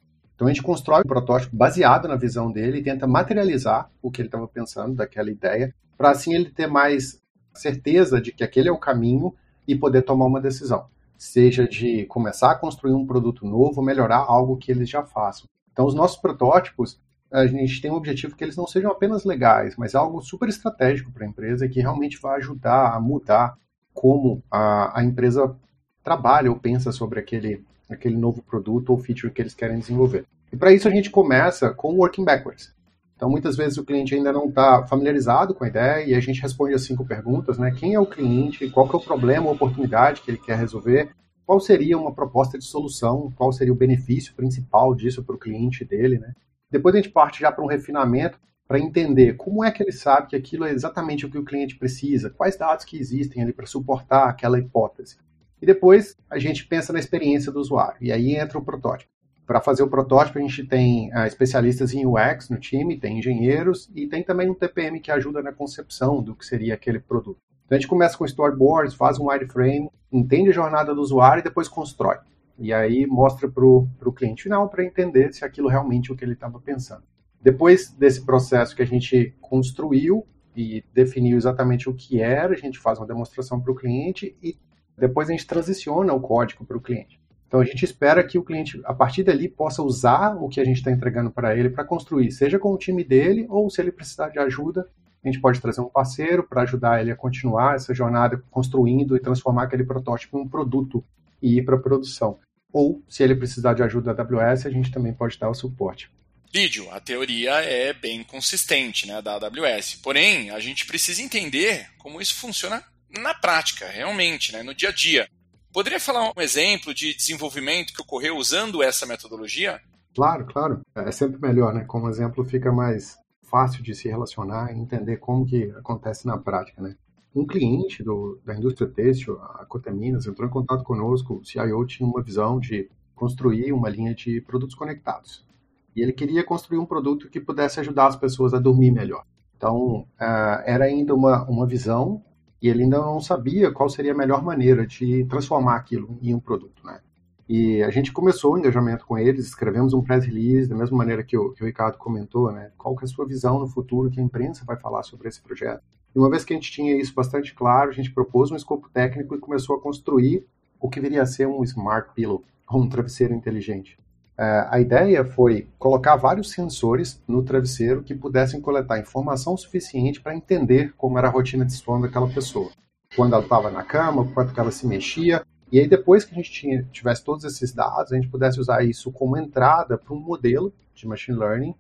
Então 0.41 0.49
a 0.49 0.53
gente 0.55 0.63
constrói 0.63 1.01
um 1.01 1.07
protótipo 1.07 1.55
baseado 1.55 2.09
na 2.09 2.17
visão 2.17 2.51
dele 2.51 2.79
e 2.79 2.83
tenta 2.83 3.07
materializar 3.07 3.91
o 4.01 4.11
que 4.11 4.23
ele 4.23 4.29
estava 4.29 4.49
pensando 4.49 4.95
daquela 4.95 5.31
ideia, 5.31 5.75
para 5.99 6.13
assim 6.13 6.33
ele 6.33 6.49
ter 6.49 6.67
mais 6.67 7.21
certeza 7.53 8.19
de 8.19 8.33
que 8.33 8.43
aquele 8.43 8.71
é 8.71 8.73
o 8.73 8.79
caminho 8.79 9.35
e 9.69 9.77
poder 9.77 10.01
tomar 10.01 10.25
uma 10.25 10.41
decisão, 10.41 10.87
seja 11.19 11.69
de 11.69 12.07
começar 12.07 12.53
a 12.53 12.55
construir 12.55 12.95
um 12.95 13.07
produto 13.07 13.47
novo, 13.47 13.83
melhorar 13.83 14.17
algo 14.17 14.57
que 14.57 14.73
eles 14.73 14.89
já 14.89 15.03
façam. 15.03 15.45
Então 15.71 15.85
os 15.85 15.95
nossos 15.95 16.17
protótipos, 16.17 16.99
a 17.31 17.47
gente 17.47 17.83
tem 17.83 17.91
o 17.91 17.97
objetivo 17.97 18.35
que 18.35 18.43
eles 18.43 18.57
não 18.57 18.67
sejam 18.67 18.91
apenas 18.91 19.27
legais, 19.27 19.77
mas 19.77 19.95
algo 19.95 20.23
super 20.23 20.49
estratégico 20.49 21.13
para 21.13 21.27
a 21.27 21.29
empresa 21.29 21.69
que 21.69 21.83
realmente 21.83 22.19
vai 22.19 22.39
ajudar 22.39 22.95
a 22.95 22.99
mudar 22.99 23.59
como 23.93 24.43
a, 24.51 25.01
a 25.01 25.05
empresa 25.05 25.55
trabalha 26.03 26.51
ou 26.51 26.59
pensa 26.59 26.93
sobre 26.93 27.21
aquele 27.21 27.63
aquele 27.95 28.17
novo 28.17 28.43
produto 28.43 28.91
ou 28.91 28.99
feature 28.99 29.33
que 29.33 29.43
eles 29.43 29.55
querem 29.55 29.79
desenvolver. 29.79 30.25
E 30.53 30.57
para 30.57 30.73
isso 30.73 30.89
a 30.89 30.91
gente 30.91 31.11
começa 31.11 31.71
com 31.71 31.93
o 31.93 31.99
working 31.99 32.25
backwards. 32.25 32.75
Então, 33.15 33.29
muitas 33.29 33.55
vezes 33.55 33.77
o 33.77 33.85
cliente 33.85 34.15
ainda 34.15 34.33
não 34.33 34.49
está 34.49 34.87
familiarizado 34.87 35.55
com 35.55 35.63
a 35.63 35.69
ideia 35.69 36.07
e 36.07 36.15
a 36.15 36.21
gente 36.21 36.41
responde 36.41 36.75
as 36.75 36.83
cinco 36.83 37.05
perguntas, 37.05 37.59
né? 37.59 37.71
Quem 37.71 37.93
é 37.93 38.01
o 38.01 38.07
cliente? 38.07 38.71
Qual 38.71 38.89
que 38.89 38.97
é 38.97 38.99
o 38.99 39.03
problema 39.03 39.47
ou 39.47 39.53
oportunidade 39.53 40.23
que 40.23 40.31
ele 40.31 40.39
quer 40.39 40.57
resolver? 40.57 41.11
Qual 41.45 41.61
seria 41.61 41.99
uma 41.99 42.15
proposta 42.15 42.57
de 42.57 42.65
solução? 42.65 43.31
Qual 43.37 43.53
seria 43.53 43.75
o 43.75 43.77
benefício 43.77 44.35
principal 44.35 44.95
disso 44.95 45.23
para 45.23 45.35
o 45.35 45.39
cliente 45.39 45.85
dele, 45.85 46.19
né? 46.19 46.33
Depois 46.71 46.95
a 46.95 46.99
gente 46.99 47.11
parte 47.11 47.41
já 47.41 47.53
para 47.53 47.63
um 47.63 47.69
refinamento 47.69 48.39
para 48.67 48.79
entender 48.79 49.35
como 49.35 49.65
é 49.65 49.71
que 49.71 49.83
ele 49.83 49.93
sabe 49.93 50.29
que 50.29 50.37
aquilo 50.37 50.65
é 50.65 50.71
exatamente 50.71 51.27
o 51.27 51.31
que 51.31 51.37
o 51.37 51.45
cliente 51.45 51.77
precisa, 51.77 52.31
quais 52.31 52.57
dados 52.57 52.85
que 52.85 52.97
existem 52.97 53.43
ali 53.43 53.53
para 53.53 53.67
suportar 53.67 54.29
aquela 54.29 54.59
hipótese. 54.59 55.19
E 55.61 55.67
depois 55.67 56.17
a 56.29 56.39
gente 56.39 56.67
pensa 56.67 56.93
na 56.93 56.99
experiência 56.99 57.53
do 57.53 57.61
usuário. 57.61 57.97
E 58.01 58.11
aí 58.13 58.35
entra 58.37 58.59
o 58.59 58.65
protótipo. 58.65 59.11
Para 59.47 59.61
fazer 59.61 59.83
o 59.83 59.89
protótipo, 59.89 60.39
a 60.39 60.43
gente 60.43 60.65
tem 60.65 61.13
uh, 61.13 61.27
especialistas 61.27 61.93
em 61.93 62.07
UX 62.07 62.49
no 62.49 62.57
time, 62.57 62.99
tem 62.99 63.19
engenheiros 63.19 63.91
e 63.95 64.07
tem 64.07 64.23
também 64.23 64.49
um 64.49 64.55
TPM 64.55 65.01
que 65.01 65.11
ajuda 65.11 65.43
na 65.43 65.53
concepção 65.53 66.23
do 66.23 66.37
que 66.37 66.47
seria 66.47 66.75
aquele 66.75 67.01
produto. 67.01 67.39
Então 67.67 67.77
a 67.77 67.81
gente 67.81 67.89
começa 67.89 68.17
com 68.17 68.25
storyboards, 68.25 68.95
faz 68.95 69.19
um 69.19 69.27
wireframe, 69.27 69.91
entende 70.11 70.51
a 70.51 70.53
jornada 70.53 70.95
do 70.95 71.01
usuário 71.01 71.41
e 71.41 71.45
depois 71.45 71.69
constrói. 71.69 72.19
E 72.59 72.73
aí 72.73 73.07
mostra 73.07 73.49
para 73.49 73.65
o 73.65 74.13
cliente 74.15 74.45
final 74.45 74.69
para 74.69 74.85
entender 74.85 75.33
se 75.33 75.45
aquilo 75.45 75.69
realmente 75.69 76.11
é 76.11 76.15
o 76.15 76.17
que 76.17 76.25
ele 76.25 76.35
estava 76.35 76.61
pensando. 76.61 77.03
Depois 77.41 77.91
desse 77.91 78.25
processo 78.25 78.77
que 78.77 78.83
a 78.83 78.87
gente 78.87 79.35
construiu 79.41 80.27
e 80.55 80.85
definiu 80.93 81.37
exatamente 81.37 81.89
o 81.89 81.95
que 81.95 82.21
era, 82.21 82.53
a 82.53 82.57
gente 82.57 82.79
faz 82.79 82.99
uma 82.99 83.07
demonstração 83.07 83.61
para 83.61 83.73
o 83.73 83.75
cliente 83.75 84.37
e 84.43 84.57
depois 85.01 85.29
a 85.29 85.33
gente 85.33 85.47
transiciona 85.47 86.13
o 86.13 86.21
código 86.21 86.65
para 86.65 86.77
o 86.77 86.81
cliente. 86.81 87.21
Então 87.49 87.59
a 87.59 87.65
gente 87.65 87.85
espera 87.85 88.23
que 88.23 88.39
o 88.39 88.45
cliente, 88.45 88.81
a 88.85 88.95
partir 88.95 89.25
dali, 89.25 89.49
possa 89.49 89.83
usar 89.83 90.37
o 90.37 90.49
que 90.49 90.61
a 90.61 90.65
gente 90.65 90.77
está 90.77 90.91
entregando 90.91 91.31
para 91.31 91.57
ele 91.57 91.69
para 91.69 91.85
construir, 91.85 92.31
seja 92.31 92.59
com 92.59 92.73
o 92.73 92.79
time 92.79 93.03
dele 93.03 93.47
ou 93.49 93.69
se 93.69 93.81
ele 93.81 93.91
precisar 93.91 94.29
de 94.29 94.39
ajuda, 94.39 94.87
a 95.23 95.29
gente 95.29 95.41
pode 95.41 95.61
trazer 95.61 95.81
um 95.81 95.89
parceiro 95.89 96.45
para 96.45 96.63
ajudar 96.63 97.01
ele 97.01 97.11
a 97.11 97.17
continuar 97.17 97.75
essa 97.75 97.93
jornada 97.93 98.43
construindo 98.51 99.17
e 99.17 99.21
transformar 99.21 99.65
aquele 99.65 99.85
protótipo 99.85 100.39
em 100.39 100.43
um 100.43 100.49
produto 100.49 101.05
e 101.43 101.59
ir 101.59 101.65
para 101.65 101.77
produção. 101.77 102.39
Ou, 102.73 103.03
se 103.09 103.23
ele 103.23 103.35
precisar 103.35 103.75
de 103.75 103.83
ajuda 103.83 104.15
da 104.15 104.23
AWS, 104.23 104.67
a 104.67 104.71
gente 104.71 104.91
também 104.91 105.13
pode 105.13 105.39
dar 105.39 105.51
o 105.51 105.55
suporte. 105.55 106.11
Lídio, 106.55 106.91
a 106.91 107.01
teoria 107.01 107.53
é 107.63 107.93
bem 107.93 108.25
consistente 108.25 109.07
né, 109.07 109.21
da 109.21 109.35
AWS. 109.35 109.97
Porém, 110.03 110.51
a 110.51 110.59
gente 110.59 110.87
precisa 110.87 111.21
entender 111.23 111.87
como 111.99 112.21
isso 112.21 112.35
funciona 112.35 112.83
na 113.19 113.35
prática, 113.35 113.87
realmente, 113.87 114.53
né, 114.53 114.63
no 114.63 114.75
dia 114.75 114.91
a 114.91 114.93
dia. 114.93 115.29
Poderia 115.73 116.01
falar 116.01 116.33
um 116.37 116.41
exemplo 116.41 116.93
de 116.93 117.15
desenvolvimento 117.15 117.93
que 117.93 118.03
ocorreu 118.03 118.37
usando 118.37 118.83
essa 118.83 119.07
metodologia? 119.07 119.81
Claro, 120.15 120.45
claro. 120.47 120.81
É 120.95 121.13
sempre 121.13 121.41
melhor, 121.41 121.73
né? 121.73 121.85
Como 121.85 122.09
exemplo 122.09 122.45
fica 122.45 122.73
mais 122.73 123.17
fácil 123.45 123.83
de 123.83 123.95
se 123.95 124.09
relacionar 124.09 124.73
e 124.73 124.79
entender 124.79 125.19
como 125.19 125.47
que 125.47 125.71
acontece 125.77 126.27
na 126.27 126.37
prática, 126.37 126.83
né? 126.83 126.97
Um 127.35 127.47
cliente 127.47 128.03
do, 128.03 128.41
da 128.45 128.57
indústria 128.57 128.89
têxtil, 128.89 129.41
a 129.41 129.65
Coteminas, 129.67 130.27
entrou 130.27 130.49
em 130.49 130.51
contato 130.51 130.83
conosco. 130.83 131.35
O 131.35 131.45
CIO 131.45 131.87
tinha 131.87 132.09
uma 132.09 132.23
visão 132.23 132.59
de 132.59 132.91
construir 133.15 133.73
uma 133.73 133.89
linha 133.89 134.13
de 134.13 134.41
produtos 134.41 134.75
conectados. 134.75 135.47
E 135.95 136.03
ele 136.03 136.13
queria 136.13 136.43
construir 136.45 136.79
um 136.79 136.87
produto 136.87 137.29
que 137.29 137.41
pudesse 137.41 137.79
ajudar 137.79 138.09
as 138.09 138.17
pessoas 138.17 138.53
a 138.53 138.59
dormir 138.59 138.91
melhor. 138.91 139.25
Então, 139.57 140.01
uh, 140.01 140.63
era 140.65 140.87
ainda 140.87 141.15
uma, 141.15 141.45
uma 141.45 141.67
visão 141.67 142.25
e 142.61 142.69
ele 142.69 142.83
ainda 142.85 142.99
não 142.99 143.21
sabia 143.21 143.73
qual 143.73 143.89
seria 143.89 144.13
a 144.13 144.17
melhor 144.17 144.43
maneira 144.43 144.87
de 144.87 145.25
transformar 145.25 145.77
aquilo 145.77 146.19
em 146.23 146.35
um 146.35 146.41
produto, 146.41 146.85
né? 146.85 147.01
E 147.49 147.83
a 147.83 147.91
gente 147.91 148.13
começou 148.13 148.55
o 148.55 148.59
engajamento 148.59 149.05
com 149.05 149.19
eles, 149.19 149.47
escrevemos 149.47 149.93
um 149.93 150.03
press 150.03 150.25
release, 150.25 150.69
da 150.69 150.77
mesma 150.77 150.97
maneira 150.97 151.25
que 151.25 151.37
o, 151.37 151.53
que 151.53 151.65
o 151.65 151.67
Ricardo 151.67 151.99
comentou, 151.99 152.53
né? 152.53 152.71
Qual 152.79 152.95
que 152.95 153.05
é 153.05 153.07
a 153.07 153.09
sua 153.09 153.27
visão 153.27 153.59
no 153.59 153.67
futuro, 153.67 154.09
que 154.09 154.21
a 154.21 154.23
imprensa 154.23 154.65
vai 154.65 154.77
falar 154.77 155.03
sobre 155.03 155.29
esse 155.29 155.41
projeto. 155.41 155.83
E 156.15 156.19
uma 156.19 156.31
vez 156.31 156.45
que 156.45 156.53
a 156.53 156.57
gente 156.57 156.71
tinha 156.71 156.97
isso 156.97 157.13
bastante 157.13 157.53
claro, 157.53 157.91
a 157.91 157.93
gente 157.93 158.13
propôs 158.13 158.51
um 158.51 158.57
escopo 158.57 158.89
técnico 158.89 159.35
e 159.35 159.39
começou 159.39 159.77
a 159.77 159.81
construir 159.81 160.47
o 160.79 160.89
que 160.89 161.01
viria 161.01 161.23
a 161.23 161.27
ser 161.27 161.49
um 161.49 161.63
Smart 161.65 162.11
Pillow, 162.15 162.45
um 162.73 162.89
travesseiro 162.89 163.35
inteligente. 163.35 163.99
É, 164.41 164.67
a 164.71 164.81
ideia 164.81 165.23
foi 165.23 165.69
colocar 165.79 166.17
vários 166.17 166.51
sensores 166.51 167.23
no 167.29 167.43
travesseiro 167.43 168.03
que 168.03 168.15
pudessem 168.15 168.59
coletar 168.59 168.99
informação 168.99 169.55
suficiente 169.55 170.19
para 170.19 170.35
entender 170.35 170.95
como 170.97 171.19
era 171.19 171.29
a 171.29 171.31
rotina 171.31 171.63
de 171.63 171.75
sono 171.75 172.07
daquela 172.07 172.27
pessoa. 172.27 172.71
Quando 173.15 173.35
ela 173.35 173.43
estava 173.43 173.71
na 173.71 173.83
cama, 173.83 174.27
quanto 174.33 174.59
ela 174.59 174.71
se 174.71 174.87
mexia. 174.87 175.45
E 175.71 175.79
aí, 175.79 175.87
depois 175.87 176.25
que 176.25 176.33
a 176.33 176.37
gente 176.37 176.51
tinha, 176.51 176.83
tivesse 176.91 177.23
todos 177.23 177.45
esses 177.45 177.75
dados, 177.75 178.13
a 178.13 178.17
gente 178.17 178.29
pudesse 178.29 178.59
usar 178.59 178.83
isso 178.83 179.13
como 179.13 179.37
entrada 179.37 179.99
para 179.99 180.15
um 180.15 180.19
modelo 180.19 180.73
de 180.95 181.07
machine 181.07 181.37
learning 181.37 181.75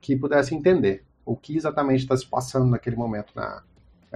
que 0.00 0.16
pudesse 0.16 0.54
entender 0.54 1.04
o 1.22 1.36
que 1.36 1.54
exatamente 1.54 2.00
está 2.00 2.16
se 2.16 2.24
passando 2.24 2.64
naquele 2.64 2.96
momento 2.96 3.30
na, 3.36 3.62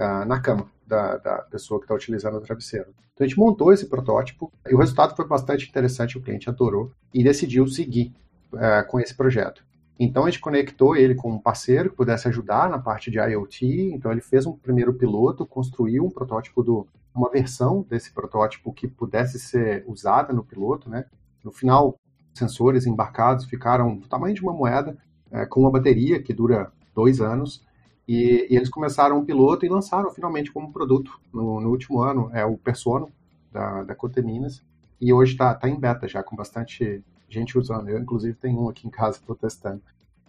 uh, 0.01 0.25
na 0.25 0.39
cama 0.39 0.65
da, 0.85 1.17
da 1.17 1.37
pessoa 1.43 1.79
que 1.79 1.85
está 1.85 1.93
utilizando 1.93 2.37
o 2.37 2.41
travesseiro. 2.41 2.87
Então 3.13 3.25
a 3.25 3.27
gente 3.27 3.39
montou 3.39 3.71
esse 3.71 3.85
protótipo 3.85 4.51
e 4.67 4.73
o 4.73 4.79
resultado 4.79 5.15
foi 5.15 5.27
bastante 5.27 5.69
interessante, 5.69 6.17
o 6.17 6.21
cliente 6.21 6.49
adorou 6.49 6.91
e 7.13 7.23
decidiu 7.23 7.67
seguir 7.67 8.13
uh, 8.53 8.85
com 8.87 8.99
esse 8.99 9.15
projeto. 9.15 9.63
Então 9.99 10.25
a 10.25 10.29
gente 10.31 10.41
conectou 10.41 10.95
ele 10.95 11.13
com 11.13 11.31
um 11.31 11.37
parceiro 11.37 11.91
que 11.91 11.95
pudesse 11.95 12.27
ajudar 12.27 12.67
na 12.69 12.79
parte 12.79 13.11
de 13.11 13.19
IoT. 13.19 13.91
Então 13.93 14.11
ele 14.11 14.21
fez 14.21 14.47
um 14.47 14.53
primeiro 14.53 14.93
piloto, 14.93 15.45
construiu 15.45 16.03
um 16.03 16.09
protótipo 16.09 16.63
do 16.63 16.87
uma 17.13 17.29
versão 17.29 17.85
desse 17.87 18.11
protótipo 18.11 18.73
que 18.73 18.87
pudesse 18.87 19.37
ser 19.37 19.83
usada 19.85 20.33
no 20.33 20.43
piloto, 20.43 20.89
né? 20.89 21.05
No 21.43 21.51
final, 21.51 21.99
sensores 22.33 22.87
embarcados 22.87 23.45
ficaram 23.45 23.97
do 23.97 24.07
tamanho 24.07 24.33
de 24.33 24.41
uma 24.41 24.53
moeda, 24.53 24.97
é, 25.29 25.45
com 25.45 25.59
uma 25.59 25.71
bateria 25.71 26.21
que 26.21 26.33
dura 26.33 26.71
dois 26.95 27.19
anos 27.19 27.63
e, 28.07 28.47
e, 28.49 28.55
eles 28.55 28.69
começaram 28.69 29.19
um 29.19 29.25
piloto 29.25 29.65
e 29.65 29.69
lançaram 29.69 30.11
finalmente 30.11 30.51
como 30.51 30.71
produto 30.71 31.19
no, 31.33 31.61
no 31.61 31.69
último 31.69 32.01
ano, 32.01 32.29
é 32.33 32.43
o 32.45 32.57
Persono, 32.57 33.11
da, 33.51 33.83
da 33.83 33.95
Coteminas, 33.95 34.61
e 34.99 35.11
hoje 35.11 35.33
está 35.33 35.53
tá 35.53 35.67
em 35.67 35.79
beta 35.79 36.07
já, 36.07 36.23
com 36.23 36.35
bastante 36.35 37.03
gente 37.29 37.57
usando. 37.57 37.89
Eu, 37.89 37.99
inclusive, 37.99 38.37
tenho 38.37 38.61
um 38.61 38.69
aqui 38.69 38.87
em 38.87 38.91
casa, 38.91 39.17
estou 39.17 39.35
testando. 39.35 39.81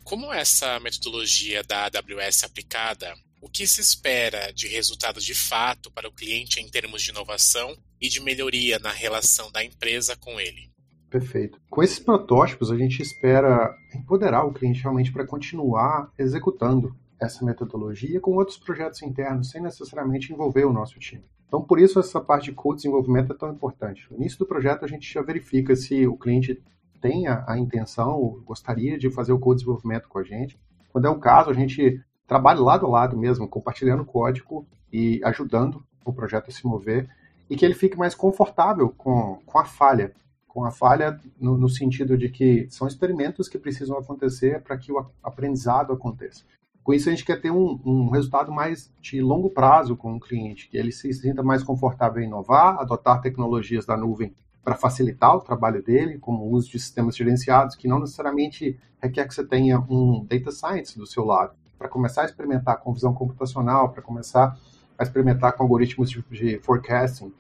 Como 0.05 0.33
essa 0.33 0.81
metodologia 0.81 1.63
da 1.63 1.85
AWS 1.85 2.45
aplicada, 2.45 3.15
o 3.41 3.49
que 3.49 3.67
se 3.67 3.81
espera 3.81 4.53
de 4.53 4.67
resultado 4.67 5.21
de 5.21 5.35
fato 5.35 5.91
para 5.91 6.09
o 6.09 6.13
cliente 6.13 6.61
em 6.61 6.69
termos 6.69 7.03
de 7.03 7.11
inovação 7.11 7.77
e 8.01 8.09
de 8.09 8.21
melhoria 8.21 8.79
na 8.79 8.91
relação 8.91 9.51
da 9.53 9.65
empresa 9.65 10.17
com 10.17 10.41
ele? 10.41 10.71
Perfeito. 11.11 11.61
Com 11.69 11.83
esses 11.83 11.99
protótipos, 11.99 12.71
a 12.71 12.77
gente 12.77 13.03
espera 13.03 13.77
empoderar 13.95 14.45
o 14.45 14.53
cliente 14.53 14.81
realmente 14.81 15.13
para 15.13 15.27
continuar 15.27 16.11
executando 16.19 16.97
essa 17.23 17.45
metodologia 17.45 18.21
com 18.21 18.33
outros 18.33 18.59
projetos 18.59 19.03
internos, 19.03 19.51
sem 19.51 19.63
necessariamente 19.63 20.33
envolver 20.33 20.65
o 20.65 20.73
nosso 20.73 20.99
time. 20.99 21.25
Então, 21.47 21.63
por 21.63 21.79
isso, 21.79 22.01
essa 22.01 22.21
parte 22.21 22.47
de 22.47 22.53
co-desenvolvimento 22.53 23.33
é 23.33 23.37
tão 23.37 23.51
importante. 23.51 24.07
No 24.11 24.17
início 24.17 24.39
do 24.39 24.47
projeto, 24.47 24.85
a 24.85 24.89
gente 24.89 25.13
já 25.13 25.23
verifica 25.23 25.77
se 25.77 26.07
o 26.07 26.17
cliente 26.17 26.63
tem 27.01 27.27
a, 27.27 27.45
a 27.47 27.59
intenção, 27.59 28.41
gostaria 28.45 28.99
de 28.99 29.11
fazer 29.11 29.33
o 29.33 29.39
co-desenvolvimento 29.39 30.09
com 30.09 30.19
a 30.19 30.23
gente. 30.23 30.59
Quando 30.91 31.07
é 31.07 31.11
o 31.11 31.19
caso, 31.19 31.51
a 31.51 31.55
gente 31.55 32.01
trabalha 32.27 32.61
lado 32.61 32.87
a 32.87 32.89
lado 32.89 33.17
mesmo, 33.17 33.47
compartilhando 33.47 34.05
código 34.05 34.67
e 34.93 35.21
ajudando 35.25 35.85
o 36.05 36.13
projeto 36.13 36.49
a 36.49 36.53
se 36.53 36.67
mover 36.67 37.09
e 37.49 37.57
que 37.57 37.65
ele 37.65 37.75
fique 37.75 37.99
mais 37.99 38.15
confortável 38.15 38.89
com, 38.89 39.39
com 39.45 39.59
a 39.59 39.65
falha. 39.65 40.15
Com 40.49 40.65
a 40.65 40.71
falha 40.71 41.21
no, 41.39 41.57
no 41.57 41.69
sentido 41.69 42.17
de 42.17 42.29
que 42.29 42.67
são 42.71 42.87
experimentos 42.89 43.49
que 43.49 43.59
precisam 43.59 43.99
acontecer 43.99 44.63
para 44.63 44.77
que 44.79 44.91
o 44.91 45.07
aprendizado 45.23 45.93
aconteça. 45.93 46.45
Com 46.83 46.93
isso, 46.93 47.09
a 47.09 47.13
gente 47.13 47.25
quer 47.25 47.41
ter 47.41 47.51
um, 47.51 47.81
um, 47.85 48.11
resultado 48.11 48.51
mais 48.51 48.93
de 49.01 49.21
longo 49.21 49.49
prazo 49.51 49.97
com 49.97 50.17
o 50.17 50.21
cliente, 50.21 50.69
que 50.69 50.77
ele 50.77 50.91
se 50.91 51.13
sinta 51.13 51.43
mais 51.43 51.63
confortável 51.63 52.21
em 52.23 52.27
inovar, 52.27 52.81
adotar 52.81 53.21
tecnologias 53.21 53.87
da 53.87 53.97
nuvem 53.97 54.35
para 54.65 54.75
facilitar 54.75 55.37
o 55.37 55.41
trabalho 55.41 55.83
dele, 55.83 56.19
como 56.19 56.45
o 56.45 56.51
uso 56.51 56.71
de 56.71 56.79
sistemas 56.79 57.17
gerenciados, 57.17 57.77
que 57.77 57.87
não 57.87 58.01
necessariamente 58.01 58.79
requer 59.01 59.27
que 59.27 59.35
você 59.35 59.45
tenha 59.45 59.79
um 59.79 60.25
data 60.25 60.51
science 60.51 60.99
do 60.99 61.07
seu 61.07 61.25
lado, 61.25 61.53
para 61.79 61.89
começar 61.89 62.23
a 62.23 62.25
experimentar 62.25 62.79
com 62.79 62.93
visão 62.93 63.15
computacional, 63.15 63.91
para 63.91 64.03
começar 64.03 64.57
a 64.99 65.03
experimentar 65.03 65.53
com 65.53 65.63
algoritmos 65.63 66.11
de, 66.11 66.25
de, 66.31 66.59
forecasting. 66.61 67.33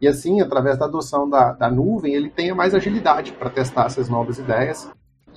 E 0.00 0.06
assim, 0.06 0.40
através 0.40 0.78
da 0.78 0.86
adoção 0.86 1.28
da, 1.28 1.52
da 1.52 1.70
nuvem, 1.70 2.14
ele 2.14 2.30
tenha 2.30 2.54
mais 2.54 2.74
agilidade 2.74 3.32
para 3.32 3.50
testar 3.50 3.86
essas 3.86 4.08
novas 4.08 4.38
ideias 4.38 4.88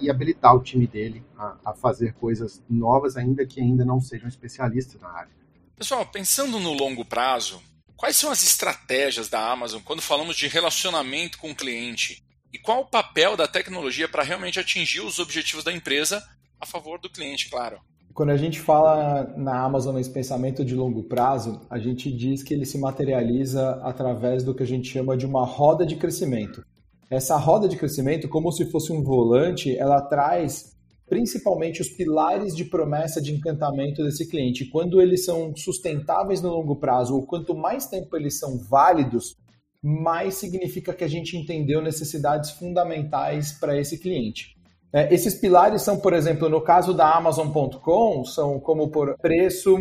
e 0.01 0.09
habilitar 0.09 0.55
o 0.55 0.61
time 0.61 0.87
dele 0.87 1.23
a, 1.37 1.57
a 1.65 1.73
fazer 1.73 2.13
coisas 2.13 2.61
novas, 2.69 3.15
ainda 3.15 3.45
que 3.45 3.61
ainda 3.61 3.85
não 3.85 4.01
sejam 4.01 4.27
especialistas 4.27 4.99
na 4.99 5.09
área. 5.09 5.31
Pessoal, 5.75 6.05
pensando 6.05 6.59
no 6.59 6.73
longo 6.73 7.05
prazo, 7.05 7.61
quais 7.95 8.15
são 8.15 8.31
as 8.31 8.43
estratégias 8.43 9.29
da 9.29 9.51
Amazon 9.51 9.81
quando 9.83 10.01
falamos 10.01 10.35
de 10.35 10.47
relacionamento 10.47 11.37
com 11.37 11.51
o 11.51 11.55
cliente? 11.55 12.23
E 12.53 12.59
qual 12.59 12.81
o 12.81 12.85
papel 12.85 13.37
da 13.37 13.47
tecnologia 13.47 14.09
para 14.09 14.23
realmente 14.23 14.59
atingir 14.59 15.01
os 15.01 15.19
objetivos 15.19 15.63
da 15.63 15.71
empresa 15.71 16.21
a 16.59 16.65
favor 16.65 16.99
do 16.99 17.09
cliente, 17.09 17.49
claro? 17.49 17.79
Quando 18.13 18.31
a 18.31 18.37
gente 18.37 18.59
fala 18.59 19.33
na 19.37 19.63
Amazon 19.63 19.95
nesse 19.95 20.11
pensamento 20.11 20.65
de 20.65 20.75
longo 20.75 21.03
prazo, 21.03 21.65
a 21.69 21.79
gente 21.79 22.11
diz 22.11 22.43
que 22.43 22.53
ele 22.53 22.65
se 22.65 22.77
materializa 22.77 23.79
através 23.83 24.43
do 24.43 24.53
que 24.53 24.63
a 24.63 24.67
gente 24.67 24.89
chama 24.89 25.15
de 25.15 25.25
uma 25.25 25.45
roda 25.45 25.85
de 25.85 25.95
crescimento. 25.95 26.65
Essa 27.11 27.35
roda 27.35 27.67
de 27.67 27.75
crescimento, 27.75 28.29
como 28.29 28.53
se 28.53 28.65
fosse 28.71 28.93
um 28.93 29.03
volante, 29.03 29.77
ela 29.77 30.01
traz 30.01 30.71
principalmente 31.09 31.81
os 31.81 31.89
pilares 31.89 32.55
de 32.55 32.63
promessa 32.63 33.21
de 33.21 33.33
encantamento 33.33 34.01
desse 34.01 34.29
cliente. 34.29 34.69
Quando 34.69 35.01
eles 35.01 35.25
são 35.25 35.53
sustentáveis 35.53 36.41
no 36.41 36.49
longo 36.49 36.77
prazo, 36.77 37.13
ou 37.13 37.25
quanto 37.25 37.53
mais 37.53 37.85
tempo 37.85 38.15
eles 38.15 38.39
são 38.39 38.57
válidos, 38.57 39.35
mais 39.83 40.35
significa 40.35 40.93
que 40.93 41.03
a 41.03 41.07
gente 41.09 41.35
entendeu 41.35 41.81
necessidades 41.81 42.51
fundamentais 42.51 43.51
para 43.51 43.77
esse 43.77 43.97
cliente. 43.97 44.55
É, 44.93 45.13
esses 45.13 45.35
pilares 45.35 45.81
são, 45.81 45.99
por 45.99 46.13
exemplo, 46.13 46.47
no 46.47 46.61
caso 46.61 46.93
da 46.93 47.13
Amazon.com, 47.13 48.23
são 48.23 48.57
como 48.57 48.89
por 48.89 49.17
preço, 49.17 49.77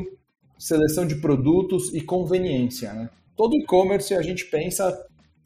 seleção 0.58 1.06
de 1.06 1.20
produtos 1.20 1.94
e 1.94 2.00
conveniência. 2.00 2.92
Né? 2.92 3.08
Todo 3.36 3.54
e-commerce 3.54 4.14
a 4.14 4.22
gente 4.22 4.46
pensa 4.46 4.92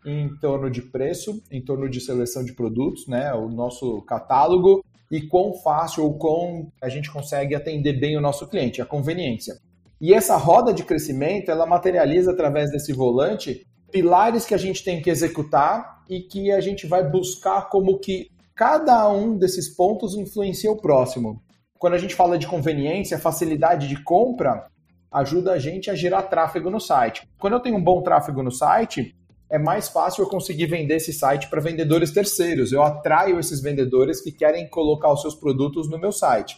em 0.04 0.28
torno 0.36 0.70
de 0.70 0.82
preço, 0.82 1.42
em 1.50 1.64
torno 1.64 1.88
de 1.88 2.00
seleção 2.00 2.44
de 2.44 2.52
produtos, 2.52 3.06
né, 3.06 3.32
o 3.34 3.48
nosso 3.48 4.02
catálogo 4.02 4.84
e 5.10 5.22
quão 5.22 5.54
fácil 5.54 6.04
ou 6.04 6.18
quão 6.18 6.72
a 6.82 6.88
gente 6.88 7.10
consegue 7.10 7.54
atender 7.54 7.98
bem 7.98 8.16
o 8.16 8.20
nosso 8.20 8.46
cliente, 8.48 8.82
a 8.82 8.86
conveniência. 8.86 9.54
E 10.00 10.12
essa 10.12 10.36
roda 10.36 10.72
de 10.72 10.84
crescimento, 10.84 11.50
ela 11.50 11.66
materializa 11.66 12.32
através 12.32 12.70
desse 12.70 12.92
volante 12.92 13.66
pilares 13.90 14.44
que 14.44 14.54
a 14.54 14.58
gente 14.58 14.82
tem 14.82 15.00
que 15.00 15.08
executar 15.08 16.02
e 16.10 16.20
que 16.20 16.50
a 16.50 16.60
gente 16.60 16.86
vai 16.86 17.08
buscar 17.08 17.68
como 17.68 17.98
que 17.98 18.28
cada 18.54 19.08
um 19.08 19.36
desses 19.36 19.74
pontos 19.74 20.16
influencia 20.16 20.70
o 20.70 20.76
próximo. 20.76 21.40
Quando 21.78 21.94
a 21.94 21.98
gente 21.98 22.14
fala 22.14 22.36
de 22.36 22.46
conveniência, 22.46 23.18
facilidade 23.18 23.86
de 23.88 24.02
compra, 24.02 24.66
ajuda 25.12 25.52
a 25.52 25.58
gente 25.58 25.90
a 25.90 25.94
gerar 25.94 26.24
tráfego 26.24 26.70
no 26.70 26.80
site. 26.80 27.28
Quando 27.38 27.54
eu 27.54 27.60
tenho 27.60 27.76
um 27.76 27.82
bom 27.82 28.02
tráfego 28.02 28.42
no 28.42 28.50
site, 28.50 29.14
é 29.54 29.58
mais 29.58 29.88
fácil 29.88 30.24
eu 30.24 30.28
conseguir 30.28 30.66
vender 30.66 30.96
esse 30.96 31.12
site 31.12 31.48
para 31.48 31.60
vendedores 31.60 32.10
terceiros. 32.10 32.72
Eu 32.72 32.82
atraio 32.82 33.38
esses 33.38 33.62
vendedores 33.62 34.20
que 34.20 34.32
querem 34.32 34.68
colocar 34.68 35.12
os 35.12 35.22
seus 35.22 35.36
produtos 35.36 35.88
no 35.88 35.96
meu 35.96 36.10
site. 36.10 36.56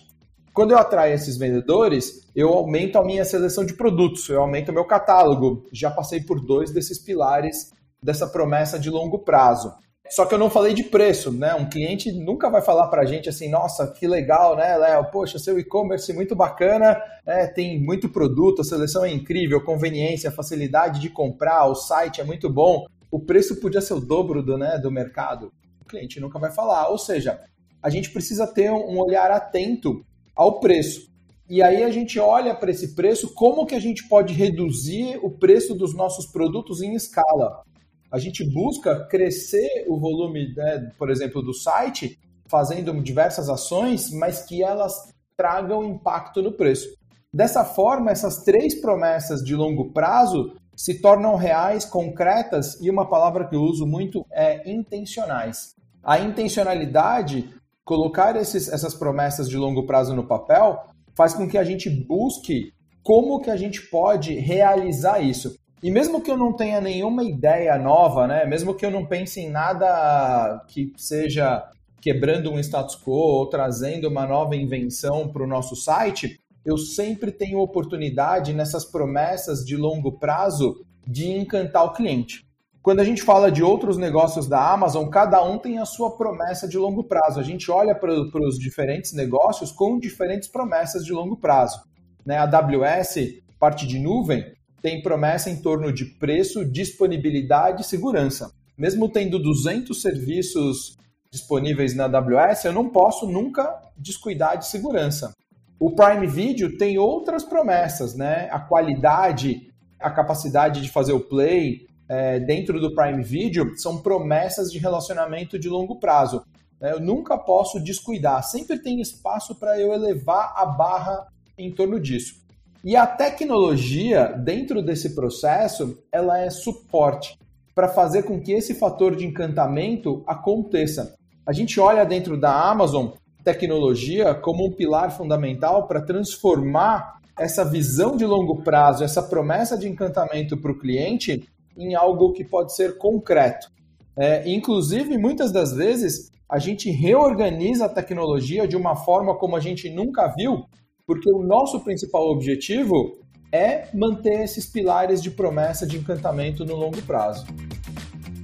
Quando 0.55 0.71
eu 0.71 0.79
atraio 0.79 1.13
esses 1.13 1.37
vendedores, 1.37 2.27
eu 2.35 2.49
aumento 2.49 2.97
a 2.97 3.05
minha 3.05 3.23
seleção 3.23 3.67
de 3.67 3.75
produtos, 3.75 4.27
eu 4.31 4.41
aumento 4.41 4.71
o 4.71 4.73
meu 4.73 4.87
catálogo. 4.87 5.69
Já 5.71 5.91
passei 5.91 6.23
por 6.23 6.41
dois 6.41 6.71
desses 6.71 6.99
pilares 6.99 7.71
dessa 8.03 8.27
promessa 8.27 8.79
de 8.79 8.89
longo 8.89 9.19
prazo. 9.19 9.75
Só 10.11 10.25
que 10.25 10.35
eu 10.35 10.39
não 10.39 10.51
falei 10.51 10.73
de 10.73 10.85
preço, 10.85 11.33
né? 11.33 11.55
Um 11.55 11.69
cliente 11.69 12.13
nunca 12.13 12.49
vai 12.49 12.63
falar 12.63 12.89
para 12.89 13.03
a 13.03 13.05
gente 13.05 13.29
assim, 13.29 13.49
nossa, 13.49 13.87
que 13.89 14.07
legal, 14.07 14.57
né, 14.57 14.77
Léo? 14.77 15.11
Poxa, 15.11 15.39
seu 15.39 15.59
e-commerce 15.59 16.13
muito 16.13 16.35
bacana, 16.35 17.01
né? 17.27 17.47
tem 17.49 17.83
muito 17.83 18.09
produto, 18.09 18.63
a 18.63 18.65
seleção 18.65 19.05
é 19.05 19.11
incrível, 19.11 19.63
conveniência, 19.63 20.31
facilidade 20.31 21.01
de 21.01 21.11
comprar, 21.11 21.67
o 21.67 21.75
site 21.75 22.21
é 22.21 22.25
muito 22.25 22.49
bom. 22.49 22.87
o 23.11 23.21
preço 23.21 23.61
podia 23.61 23.81
ser 23.81 23.95
o 23.95 24.01
dobro 24.01 24.43
do, 24.43 24.59
né, 24.59 24.79
do 24.79 24.91
mercado? 24.91 25.53
O 25.81 25.85
cliente 25.85 26.21
nunca 26.21 26.39
vai 26.39 26.53
falar. 26.53 26.89
Ou 26.89 26.99
seja, 26.99 27.41
a 27.83 27.89
gente 27.89 28.11
precisa 28.11 28.47
ter 28.47 28.71
um 28.71 28.99
olhar 28.99 29.31
atento 29.31 30.05
ao 30.35 30.61
preço. 30.61 31.09
E 31.49 31.63
aí 31.63 31.85
a 31.85 31.91
gente 31.91 32.19
olha 32.19 32.55
para 32.55 32.73
esse 32.73 32.95
preço, 32.95 33.33
como 33.33 33.65
que 33.65 33.75
a 33.75 33.81
gente 33.81 34.09
pode 34.09 34.35
reduzir 34.35 35.19
o 35.23 35.31
preço 35.31 35.75
dos 35.75 35.95
nossos 35.95 36.27
produtos 36.27 36.83
em 36.83 36.95
escala. 36.95 37.63
A 38.11 38.19
gente 38.19 38.45
busca 38.45 39.07
crescer 39.07 39.85
o 39.89 39.99
volume, 39.99 40.55
né, 40.55 40.91
por 40.99 41.11
exemplo, 41.11 41.43
do 41.43 41.53
site, 41.53 42.19
fazendo 42.49 42.93
diversas 43.03 43.49
ações, 43.49 44.11
mas 44.11 44.45
que 44.45 44.63
elas 44.63 44.95
tragam 45.37 45.85
impacto 45.85 46.43
no 46.43 46.53
preço. 46.53 46.89
Dessa 47.33 47.65
forma, 47.65 48.11
essas 48.11 48.45
três 48.45 48.81
promessas 48.81 49.43
de 49.43 49.55
longo 49.55 49.93
prazo 49.93 50.55
se 50.77 51.01
tornam 51.01 51.37
reais, 51.37 51.85
concretas 51.85 52.81
e 52.81 52.91
uma 52.91 53.09
palavra 53.09 53.47
que 53.49 53.57
eu 53.57 53.63
uso 53.63 53.87
muito 53.87 54.25
é 54.31 54.71
intencionais. 54.71 55.75
A 56.03 56.19
intencionalidade, 56.21 57.51
colocar 57.85 58.37
esses, 58.37 58.69
essas 58.69 58.95
promessas 58.95 59.49
de 59.49 59.57
longo 59.57 59.87
prazo 59.87 60.15
no 60.15 60.27
papel, 60.27 60.85
faz 61.17 61.35
com 61.35 61.49
que 61.49 61.59
a 61.59 61.65
gente 61.65 61.91
busque 61.91 62.73
como 63.03 63.41
que 63.41 63.51
a 63.51 63.57
gente 63.57 63.83
pode 63.89 64.35
realizar 64.35 65.21
isso. 65.21 65.57
E 65.83 65.91
mesmo 65.91 66.23
que 66.23 66.31
eu 66.31 66.37
não 66.37 66.53
tenha 66.53 66.81
nenhuma 66.81 67.23
ideia 67.23 67.77
nova, 67.79 68.27
né? 68.27 68.47
Mesmo 68.47 68.75
que 68.75 68.85
eu 68.85 68.91
não 68.91 69.05
pense 69.05 69.41
em 69.41 69.51
nada 69.51 70.65
que 70.69 70.93
seja 70.97 71.69
quebrando 72.01 72.51
um 72.51 72.59
status 72.59 72.97
quo 72.97 73.13
ou 73.13 73.47
trazendo 73.49 74.09
uma 74.09 74.27
nova 74.27 74.57
invenção 74.57 75.29
para 75.29 75.43
o 75.43 75.47
nosso 75.47 75.77
site, 75.77 76.39
eu 76.65 76.79
sempre 76.79 77.31
tenho 77.31 77.59
oportunidade 77.59 78.53
nessas 78.53 78.85
promessas 78.85 79.65
de 79.65 79.77
longo 79.77 80.19
prazo 80.19 80.85
de 81.07 81.31
encantar 81.31 81.85
o 81.85 81.93
cliente. 81.93 82.45
Quando 82.83 83.01
a 83.01 83.05
gente 83.05 83.23
fala 83.23 83.51
de 83.51 83.63
outros 83.65 83.97
negócios 83.97 84.47
da 84.47 84.73
Amazon, 84.73 85.09
cada 85.09 85.43
um 85.43 85.59
tem 85.59 85.79
a 85.79 85.85
sua 85.85 86.17
promessa 86.17 86.69
de 86.69 86.79
longo 86.79 87.03
prazo. 87.03 87.41
A 87.41 87.43
gente 87.43 87.69
olha 87.71 87.95
para 87.95 88.13
os 88.13 88.59
diferentes 88.59 89.13
negócios 89.13 89.73
com 89.73 89.99
diferentes 89.99 90.49
promessas 90.49 91.05
de 91.05 91.13
longo 91.13 91.37
prazo. 91.37 91.81
Né? 92.25 92.37
A 92.37 92.45
AWS, 92.45 93.43
parte 93.59 93.87
de 93.87 93.99
nuvem, 93.99 94.56
tem 94.83 95.03
promessa 95.03 95.51
em 95.51 95.57
torno 95.57 95.93
de 95.93 96.05
preço, 96.05 96.65
disponibilidade 96.65 97.83
e 97.83 97.87
segurança. 97.87 98.53
Mesmo 98.77 99.09
tendo 99.09 99.39
200 99.39 100.01
serviços 100.01 100.97
disponíveis 101.31 101.95
na 101.95 102.05
AWS, 102.05 102.65
eu 102.65 102.73
não 102.73 102.89
posso 102.89 103.27
nunca 103.27 103.81
descuidar 103.97 104.59
de 104.59 104.67
segurança. 104.67 105.35
O 105.79 105.91
Prime 105.91 106.27
Video 106.27 106.77
tem 106.79 106.99
outras 106.99 107.45
promessas, 107.45 108.15
né? 108.15 108.49
A 108.51 108.59
qualidade, 108.59 109.71
a 110.01 110.11
capacidade 110.11 110.81
de 110.81 110.91
fazer 110.91 111.13
o 111.13 111.21
play, 111.21 111.87
é, 112.09 112.39
dentro 112.39 112.81
do 112.81 112.95
Prime 112.95 113.23
Video 113.23 113.77
são 113.77 113.99
promessas 113.99 114.71
de 114.71 114.79
relacionamento 114.79 115.59
de 115.59 115.69
longo 115.69 115.99
prazo. 115.99 116.43
É, 116.81 116.93
eu 116.93 117.01
nunca 117.01 117.37
posso 117.37 117.81
descuidar, 117.81 118.43
sempre 118.43 118.79
tem 118.79 119.01
espaço 119.01 119.55
para 119.55 119.79
eu 119.81 119.93
elevar 119.93 120.53
a 120.57 120.67
barra 120.67 121.27
em 121.59 121.71
torno 121.71 121.99
disso. 121.99 122.46
E 122.87 122.95
a 122.95 123.05
tecnologia, 123.05 124.29
dentro 124.29 124.81
desse 124.81 125.13
processo, 125.13 125.99
ela 126.13 126.39
é 126.39 126.49
suporte 126.51 127.37
para 127.75 127.89
fazer 127.89 128.23
com 128.23 128.41
que 128.41 128.53
esse 128.53 128.77
fator 128.77 129.17
de 129.17 129.27
encantamento 129.27 130.23
aconteça. 130.25 131.17
A 131.45 131.53
gente 131.53 131.81
olha 131.81 132.07
dentro 132.07 132.39
da 132.39 132.71
Amazon 132.71 133.09
tecnologia 133.43 134.33
como 134.37 134.65
um 134.65 134.71
pilar 134.71 135.11
fundamental 135.11 135.89
para 135.89 136.01
transformar 136.01 137.21
essa 137.37 137.65
visão 137.65 138.17
de 138.17 138.25
longo 138.25 138.63
prazo, 138.63 139.03
essa 139.03 139.21
promessa 139.21 139.77
de 139.77 139.89
encantamento 139.89 140.57
para 140.57 140.71
o 140.71 140.79
cliente 140.79 141.43
em 141.77 141.97
algo 141.97 142.33
que 142.33 142.45
pode 142.45 142.73
ser 142.73 142.99
concreto. 142.99 143.69
É, 144.17 144.49
inclusive, 144.49 145.19
muitas 145.19 145.51
das 145.51 145.73
vezes, 145.73 146.31
a 146.49 146.61
gente 146.61 146.89
reorganiza 146.89 147.87
a 147.87 147.89
tecnologia 147.89 148.65
de 148.69 148.77
uma 148.77 148.95
forma 148.95 149.35
como 149.35 149.57
a 149.57 149.61
gente 149.61 149.91
nunca 149.91 150.29
viu, 150.29 150.67
porque 151.07 151.31
o 151.31 151.43
nosso 151.43 151.81
principal 151.81 152.29
objetivo 152.29 153.25
é 153.53 153.89
manter 153.95 154.43
esses 154.43 154.67
pilares 154.67 155.23
de 155.23 155.31
promessa 155.31 155.87
de 155.87 155.97
encantamento 155.97 156.65
no 156.65 156.75
longo 156.75 157.01
prazo. 157.03 157.47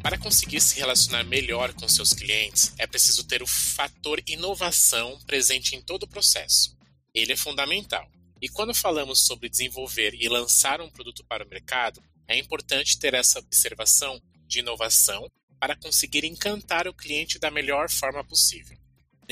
Para 0.00 0.16
conseguir 0.16 0.60
se 0.60 0.78
relacionar 0.78 1.24
melhor 1.24 1.74
com 1.74 1.88
seus 1.88 2.12
clientes, 2.12 2.72
é 2.78 2.86
preciso 2.86 3.26
ter 3.26 3.42
o 3.42 3.46
fator 3.46 4.20
inovação 4.26 5.18
presente 5.26 5.76
em 5.76 5.82
todo 5.82 6.04
o 6.04 6.08
processo. 6.08 6.76
Ele 7.12 7.32
é 7.32 7.36
fundamental. 7.36 8.08
E 8.40 8.48
quando 8.48 8.74
falamos 8.74 9.26
sobre 9.26 9.48
desenvolver 9.48 10.14
e 10.14 10.28
lançar 10.28 10.80
um 10.80 10.90
produto 10.90 11.24
para 11.28 11.44
o 11.44 11.48
mercado, 11.48 12.02
é 12.26 12.36
importante 12.38 12.98
ter 12.98 13.14
essa 13.14 13.38
observação 13.38 14.20
de 14.46 14.60
inovação 14.60 15.28
para 15.60 15.76
conseguir 15.76 16.24
encantar 16.24 16.88
o 16.88 16.94
cliente 16.94 17.38
da 17.38 17.50
melhor 17.50 17.88
forma 17.88 18.24
possível. 18.24 18.76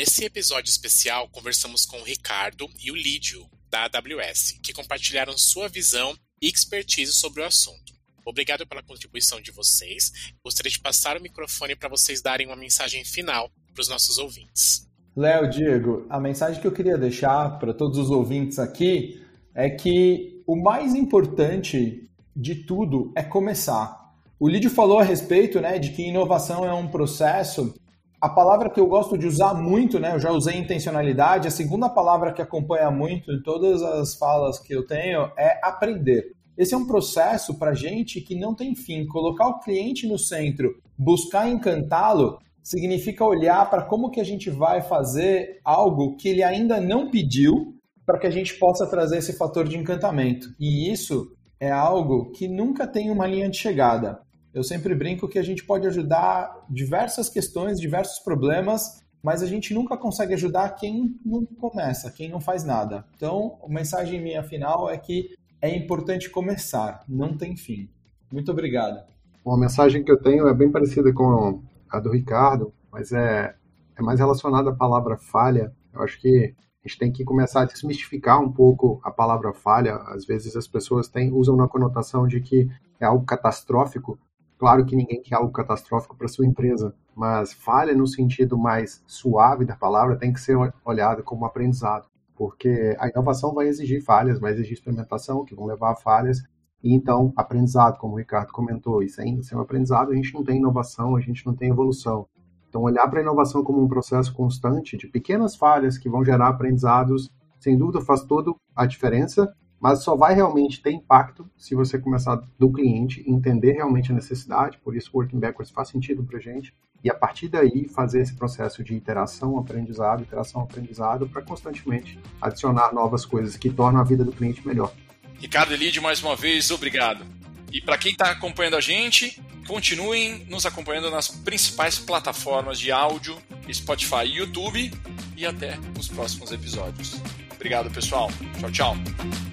Nesse 0.01 0.25
episódio 0.25 0.71
especial, 0.71 1.29
conversamos 1.29 1.85
com 1.85 1.99
o 1.99 2.03
Ricardo 2.03 2.67
e 2.83 2.91
o 2.91 2.97
Lídio, 2.97 3.47
da 3.71 3.83
AWS, 3.83 4.59
que 4.63 4.73
compartilharam 4.73 5.37
sua 5.37 5.69
visão 5.69 6.17
e 6.41 6.49
expertise 6.49 7.13
sobre 7.13 7.43
o 7.43 7.45
assunto. 7.45 7.93
Obrigado 8.25 8.67
pela 8.67 8.83
contribuição 8.83 9.43
de 9.43 9.51
vocês. 9.51 10.11
Gostaria 10.43 10.73
de 10.73 10.81
passar 10.81 11.19
o 11.19 11.21
microfone 11.21 11.77
para 11.77 11.91
vocês 11.91 12.23
darem 12.23 12.47
uma 12.47 12.57
mensagem 12.57 13.05
final 13.05 13.51
para 13.75 13.83
os 13.83 13.89
nossos 13.91 14.17
ouvintes. 14.17 14.89
Léo, 15.15 15.51
Diego, 15.51 16.07
a 16.09 16.19
mensagem 16.19 16.59
que 16.63 16.67
eu 16.67 16.73
queria 16.73 16.97
deixar 16.97 17.59
para 17.59 17.75
todos 17.75 17.99
os 17.99 18.11
ouvintes 18.11 18.59
aqui 18.59 19.23
é 19.55 19.69
que 19.69 20.43
o 20.47 20.57
mais 20.57 20.95
importante 20.95 22.09
de 22.35 22.55
tudo 22.55 23.13
é 23.15 23.23
começar. 23.23 24.15
O 24.39 24.49
Lídio 24.49 24.71
falou 24.71 24.99
a 24.99 25.05
respeito 25.05 25.61
né, 25.61 25.79
de 25.79 25.91
que 25.91 26.09
inovação 26.09 26.65
é 26.65 26.73
um 26.73 26.89
processo. 26.89 27.75
A 28.21 28.29
palavra 28.29 28.69
que 28.69 28.79
eu 28.79 28.87
gosto 28.87 29.17
de 29.17 29.27
usar 29.27 29.55
muito, 29.55 29.99
né, 29.99 30.15
eu 30.15 30.21
já 30.21 30.31
usei 30.31 30.55
intencionalidade, 30.55 31.49
a 31.49 31.51
segunda 31.51 31.89
palavra 31.89 32.35
que 32.35 32.43
acompanha 32.43 32.91
muito 32.91 33.33
em 33.33 33.43
todas 33.43 33.81
as 33.83 34.15
falas 34.15 34.59
que 34.59 34.75
eu 34.75 34.87
tenho 34.87 35.31
é 35.39 35.59
aprender. 35.63 36.35
Esse 36.55 36.75
é 36.75 36.77
um 36.77 36.87
processo 36.87 37.59
para 37.59 37.73
gente 37.73 38.21
que 38.21 38.39
não 38.39 38.55
tem 38.55 38.75
fim. 38.75 39.07
Colocar 39.07 39.49
o 39.49 39.61
cliente 39.61 40.07
no 40.07 40.19
centro, 40.19 40.75
buscar 40.99 41.49
encantá-lo, 41.49 42.39
significa 42.63 43.25
olhar 43.25 43.71
para 43.71 43.85
como 43.85 44.11
que 44.11 44.21
a 44.21 44.25
gente 44.25 44.51
vai 44.51 44.83
fazer 44.83 45.59
algo 45.65 46.15
que 46.17 46.29
ele 46.29 46.43
ainda 46.43 46.79
não 46.79 47.11
pediu 47.11 47.75
para 48.05 48.19
que 48.19 48.27
a 48.27 48.31
gente 48.31 48.59
possa 48.59 48.87
trazer 48.87 49.17
esse 49.17 49.33
fator 49.33 49.67
de 49.67 49.79
encantamento. 49.79 50.55
E 50.61 50.93
isso 50.93 51.33
é 51.59 51.71
algo 51.71 52.31
que 52.33 52.47
nunca 52.47 52.87
tem 52.87 53.11
uma 53.11 53.27
linha 53.27 53.49
de 53.49 53.57
chegada. 53.57 54.21
Eu 54.53 54.65
sempre 54.65 54.95
brinco 54.95 55.29
que 55.29 55.39
a 55.39 55.43
gente 55.43 55.65
pode 55.65 55.87
ajudar 55.87 56.65
diversas 56.69 57.29
questões, 57.29 57.81
diversos 57.81 58.19
problemas, 58.19 59.05
mas 59.23 59.43
a 59.43 59.47
gente 59.47 59.73
nunca 59.73 59.97
consegue 59.97 60.35
ajudar 60.35 60.71
quem 60.71 61.15
não 61.25 61.45
começa, 61.45 62.11
quem 62.11 62.29
não 62.29 62.41
faz 62.41 62.65
nada. 62.65 63.05
Então, 63.17 63.59
a 63.65 63.69
mensagem 63.69 64.21
minha 64.21 64.43
final 64.43 64.91
é 64.91 64.99
que 64.99 65.35
é 65.63 65.75
importante 65.75 66.31
começar, 66.31 67.05
não 67.09 67.37
tem 67.37 67.57
fim. 67.57 67.89
Muito 68.33 68.51
obrigado. 68.51 69.05
Bom, 69.45 69.55
a 69.55 69.59
mensagem 69.59 70.03
que 70.03 70.11
eu 70.11 70.21
tenho 70.21 70.49
é 70.49 70.55
bem 70.55 70.71
parecida 70.71 71.13
com 71.13 71.63
a 71.89 72.01
do 72.01 72.11
Ricardo, 72.11 72.73
mas 72.91 73.13
é, 73.13 73.55
é 73.97 74.03
mais 74.03 74.19
relacionada 74.19 74.71
à 74.71 74.75
palavra 74.75 75.17
falha. 75.17 75.73
Eu 75.93 76.03
acho 76.03 76.21
que 76.21 76.55
a 76.85 76.89
gente 76.89 76.99
tem 76.99 77.13
que 77.13 77.25
começar 77.25 77.63
a 77.63 77.67
desmistificar 77.67 78.41
um 78.41 78.51
pouco 78.51 79.01
a 79.05 79.11
palavra 79.11 79.53
falha. 79.53 79.97
Às 80.07 80.25
vezes 80.25 80.57
as 80.57 80.67
pessoas 80.67 81.09
têm, 81.09 81.31
usam 81.33 81.57
na 81.57 81.69
conotação 81.69 82.27
de 82.27 82.41
que 82.41 82.69
é 82.99 83.05
algo 83.05 83.25
catastrófico. 83.25 84.19
Claro 84.61 84.85
que 84.85 84.95
ninguém 84.95 85.23
quer 85.23 85.37
algo 85.37 85.51
catastrófico 85.51 86.15
para 86.15 86.29
sua 86.29 86.45
empresa, 86.45 86.95
mas 87.17 87.51
falha 87.51 87.95
no 87.95 88.07
sentido 88.07 88.59
mais 88.59 89.03
suave 89.07 89.65
da 89.65 89.75
palavra 89.75 90.19
tem 90.19 90.35
que 90.35 90.41
ser 90.41 90.55
olhada 90.85 91.23
como 91.23 91.47
aprendizado, 91.47 92.07
porque 92.37 92.95
a 93.01 93.09
inovação 93.09 93.55
vai 93.55 93.69
exigir 93.69 94.05
falhas, 94.05 94.39
vai 94.39 94.53
exigir 94.53 94.75
experimentação, 94.75 95.47
que 95.47 95.55
vão 95.55 95.65
levar 95.65 95.93
a 95.93 95.97
falhas, 95.97 96.43
e 96.85 96.95
então 96.95 97.33
aprendizado, 97.35 97.97
como 97.97 98.13
o 98.13 98.19
Ricardo 98.19 98.53
comentou, 98.53 99.03
e 99.03 99.09
sem, 99.09 99.43
sem 99.43 99.59
aprendizado 99.59 100.13
a 100.13 100.15
gente 100.15 100.35
não 100.35 100.45
tem 100.45 100.59
inovação, 100.59 101.17
a 101.17 101.21
gente 101.21 101.47
não 101.47 101.55
tem 101.55 101.71
evolução. 101.71 102.27
Então, 102.69 102.83
olhar 102.83 103.09
para 103.09 103.21
a 103.21 103.23
inovação 103.23 103.65
como 103.65 103.83
um 103.83 103.89
processo 103.89 104.31
constante 104.35 104.95
de 104.95 105.07
pequenas 105.09 105.57
falhas 105.57 105.97
que 105.97 106.11
vão 106.11 106.23
gerar 106.23 106.49
aprendizados, 106.49 107.31
sem 107.59 107.79
dúvida 107.79 108.03
faz 108.03 108.25
toda 108.25 108.53
a 108.77 108.85
diferença, 108.85 109.51
mas 109.81 110.03
só 110.05 110.15
vai 110.15 110.35
realmente 110.35 110.83
ter 110.83 110.93
impacto 110.93 111.51
se 111.57 111.75
você 111.75 111.99
começar 111.99 112.43
do 112.59 112.71
cliente, 112.71 113.25
entender 113.27 113.73
realmente 113.73 114.13
a 114.13 114.15
necessidade, 114.15 114.79
por 114.85 114.95
isso 114.95 115.11
o 115.13 115.19
Working 115.19 115.41
Backwards 115.41 115.73
faz 115.73 115.89
sentido 115.89 116.23
para 116.23 116.39
gente, 116.39 116.75
e 117.03 117.11
a 117.11 117.15
partir 117.15 117.49
daí 117.49 117.89
fazer 117.89 118.21
esse 118.21 118.35
processo 118.35 118.85
de 118.85 118.95
iteração, 118.95 119.59
aprendizado, 119.59 120.23
iteração, 120.23 120.61
aprendizado, 120.61 121.27
para 121.27 121.41
constantemente 121.41 122.19
adicionar 122.41 122.93
novas 122.93 123.25
coisas 123.25 123.57
que 123.57 123.71
tornam 123.71 124.01
a 124.01 124.05
vida 124.05 124.23
do 124.23 124.33
cliente 124.33 124.67
melhor. 124.67 124.93
Ricardo 125.39 125.73
Elide, 125.73 126.01
mais 126.01 126.23
uma 126.23 126.37
vez, 126.37 126.71
obrigado. 126.71 127.25
E 127.73 127.81
para 127.81 127.97
quem 127.97 128.13
está 128.13 128.31
acompanhando 128.31 128.77
a 128.77 128.81
gente, 128.81 129.43
continuem 129.67 130.45
nos 130.47 130.67
acompanhando 130.67 131.11
nas 131.11 131.29
principais 131.29 131.99
plataformas 131.99 132.79
de 132.79 132.93
áudio, 132.93 133.37
Spotify 133.73 134.27
e 134.27 134.37
YouTube. 134.37 134.93
E 135.37 135.47
até 135.47 135.79
os 135.99 136.09
próximos 136.09 136.53
episódios. 136.53 137.19
Obrigado, 137.55 137.91
pessoal. 137.91 138.29
Tchau, 138.59 138.71
tchau. 138.71 139.50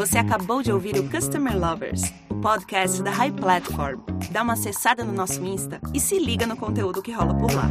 Você 0.00 0.16
acabou 0.16 0.62
de 0.62 0.72
ouvir 0.72 0.98
o 0.98 1.10
Customer 1.10 1.54
Lovers, 1.54 2.10
o 2.30 2.36
podcast 2.36 3.02
da 3.02 3.10
High 3.10 3.32
Platform. 3.32 4.00
Dá 4.30 4.42
uma 4.42 4.54
acessada 4.54 5.04
no 5.04 5.12
nosso 5.12 5.44
Insta 5.44 5.78
e 5.92 6.00
se 6.00 6.18
liga 6.18 6.46
no 6.46 6.56
conteúdo 6.56 7.02
que 7.02 7.12
rola 7.12 7.34
por 7.34 7.52
lá. 7.52 7.68